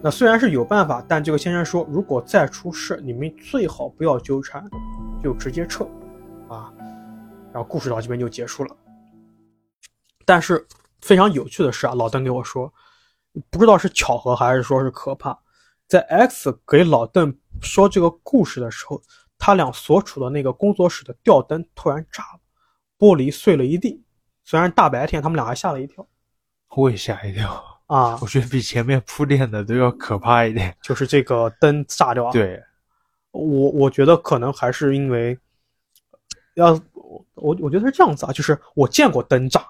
[0.00, 4.64] 那虽然是有办法，但这个先生说，如果再出事，你们最好不要纠缠，
[5.20, 5.84] 就直接撤，
[6.48, 6.72] 啊。
[7.52, 8.76] 然后故事到这边就结束了。
[10.24, 10.64] 但是
[11.00, 12.72] 非常有趣的是啊，老邓给我说，
[13.50, 15.36] 不知道是巧合还是说是可怕，
[15.88, 19.02] 在 X 给老邓说这个故事的时候，
[19.36, 22.40] 他俩所处的那个工作室的吊灯突然炸了，
[22.96, 24.00] 玻璃碎了一地。
[24.48, 26.06] 虽然大白天，他们俩还吓了一跳
[26.74, 30.74] 我也吓一跳，啊我，觉得比前面铺垫的都要可怕一点。
[30.80, 32.32] 就是这个灯炸掉啊。
[32.32, 32.58] 对，
[33.32, 33.42] 我
[33.72, 35.38] 我觉得可能还是因为，
[36.54, 39.62] 要我我我觉得是这样子啊，就是我见过灯炸，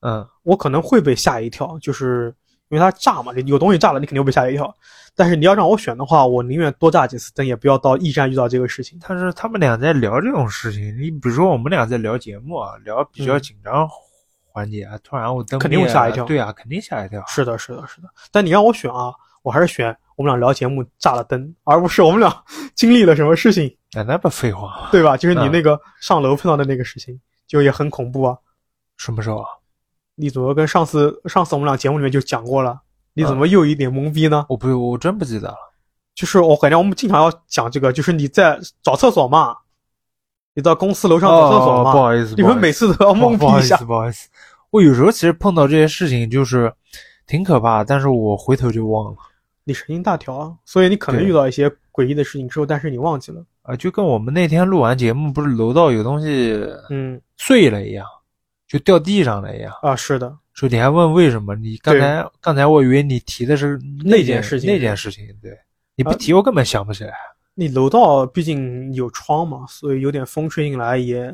[0.00, 2.26] 嗯我可能会被吓一跳，就是
[2.68, 4.70] 因为它炸嘛，有东西炸了，你肯定会被吓一跳。
[5.16, 8.98] 但是你要让我选的话，我宁愿多炸几次灯，也不要到驿站遇到这个事情。
[9.08, 13.88] 但是他们俩在聊这种事情，你比如说我们俩在聊节目啊，聊比较嗯紧张
[14.58, 17.24] 环节啊，突然我灯肯定会吓一跳对啊，肯定吓一跳。
[17.26, 18.08] 是的，是的，是的。
[18.32, 19.12] 但你让我选啊，
[19.42, 22.44] 我还是选我们俩聊节目炸了灯，而不是我们俩
[22.74, 24.88] 经历了什么事情，哎，那不废话？
[24.90, 25.16] 对吧？
[25.16, 28.36] 就是你嗯那个上楼碰到的那个事情，就也很恐怖啊。
[28.96, 29.46] 什么时候啊？
[30.16, 32.80] 你怎么跟上次上次我们俩节目里面就讲过了？
[33.14, 34.44] 你怎嗯么又一脸懵逼呢？
[34.48, 35.56] 我不，我真不记得了。
[36.14, 39.56] 就是我感觉我们经常要讲这个，就是你在找厕所嘛，
[40.54, 43.84] 你到公司楼上找厕所哦，嘛，不好意思，你们每次都要懵逼一下不好意思，。
[43.84, 44.28] 不好意思。
[44.70, 46.72] 我有时候其实碰到这些事情就是
[47.26, 49.16] 挺可怕，但是我回头就忘了
[49.64, 53.44] 你神经大条啊，所以你可能遇到一些诡异的事情之后，但是你忘记了。
[53.62, 56.58] 啊，就跟我们那天录完节目，不是楼道有东西
[56.88, 58.06] 嗯碎了一样，
[58.66, 59.70] 就掉地上了一样。
[59.82, 61.54] 啊，是的，说你还问为什么？
[61.54, 65.52] 你刚才刚才我以为你提的是那件件事情那件事情，对，
[65.96, 67.12] 你不啊提我根本想不起来。
[67.52, 71.30] 你楼道毕竟有窗嘛，所以有点风吹进来也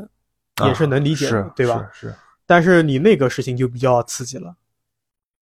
[0.67, 1.89] 也是能理解的，啊对吧？？
[1.93, 2.15] 是是，
[2.47, 4.55] 但是你那个事情就比较刺激了。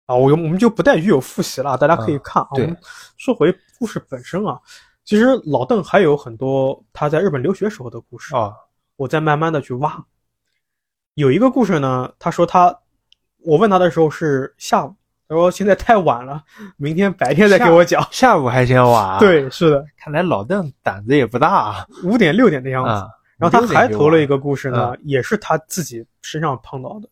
[0.07, 2.49] 啊，我我们就不带鱼友复习了，大家可以嗯看啊。
[2.55, 2.77] 对我们
[3.17, 4.59] 说回故事本身啊，
[5.05, 8.53] 其实老邓还有很多他在日本留学时候的故事，啊，
[8.97, 10.05] 我在慢慢的去挖。
[11.15, 12.77] 有一个故事呢，他说他，
[13.45, 14.93] 我问他的时候是下午，
[15.29, 16.43] 他说现在太晚了，
[16.77, 18.05] 明天白天再给我讲。
[18.11, 21.87] 下午还嫌晚、啊？，对，是的，看来老邓胆子也不大啊。
[22.03, 22.91] 五点六点的样子。
[22.91, 23.07] 啊
[23.41, 27.09] 然后他还投了一个，故事呢，也是他自己身上碰到的，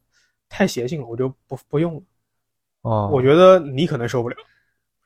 [0.48, 2.02] 太邪性了，我就不不用了。
[2.82, 4.36] 哦，我觉得你可能受不了。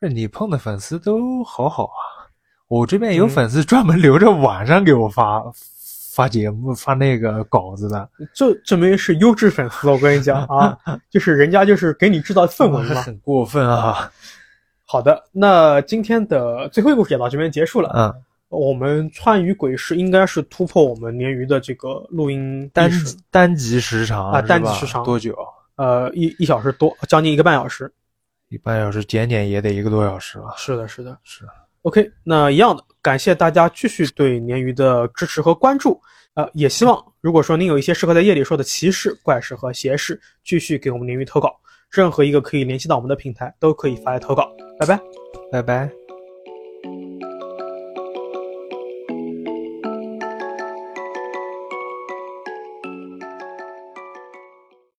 [0.01, 2.27] 不是你碰的粉丝都好好啊，
[2.67, 5.43] 我这边有嗯粉丝专门留着晚上给我发、
[6.13, 10.77] 发节目、发那个稿子的，这证明是优质粉丝，我跟你讲啊，
[11.09, 13.01] 就是人家就是给你制造氛围嘛。
[13.03, 14.11] 很过分啊。
[14.85, 17.91] 好的，那今天的最后一个故事也到这边结束了。
[17.95, 22.91] 嗯，我们川渝鬼市应该是突破我们鲶鱼的这个录音单
[23.31, 25.35] 单集时长啊单集时长多久？
[25.77, 27.91] 呃，一一小时多，将近一个半小时。
[28.51, 30.55] 一半小时减减也得一个多小时吧。
[30.59, 31.47] 是的，是的，是。
[31.81, 35.99] OK，那一样的，感谢大家继续对鲶鱼的支持和关注。
[36.35, 41.59] 呃，也希望如果说您有一些适合在夜里说的奇事、怪事和邪事，继续给我们鲶鱼投稿。
[41.91, 44.51] 任何一个可以联系到我们的平台都可以发来投稿。
[44.79, 45.01] 拜拜。
[45.51, 46.02] 拜拜。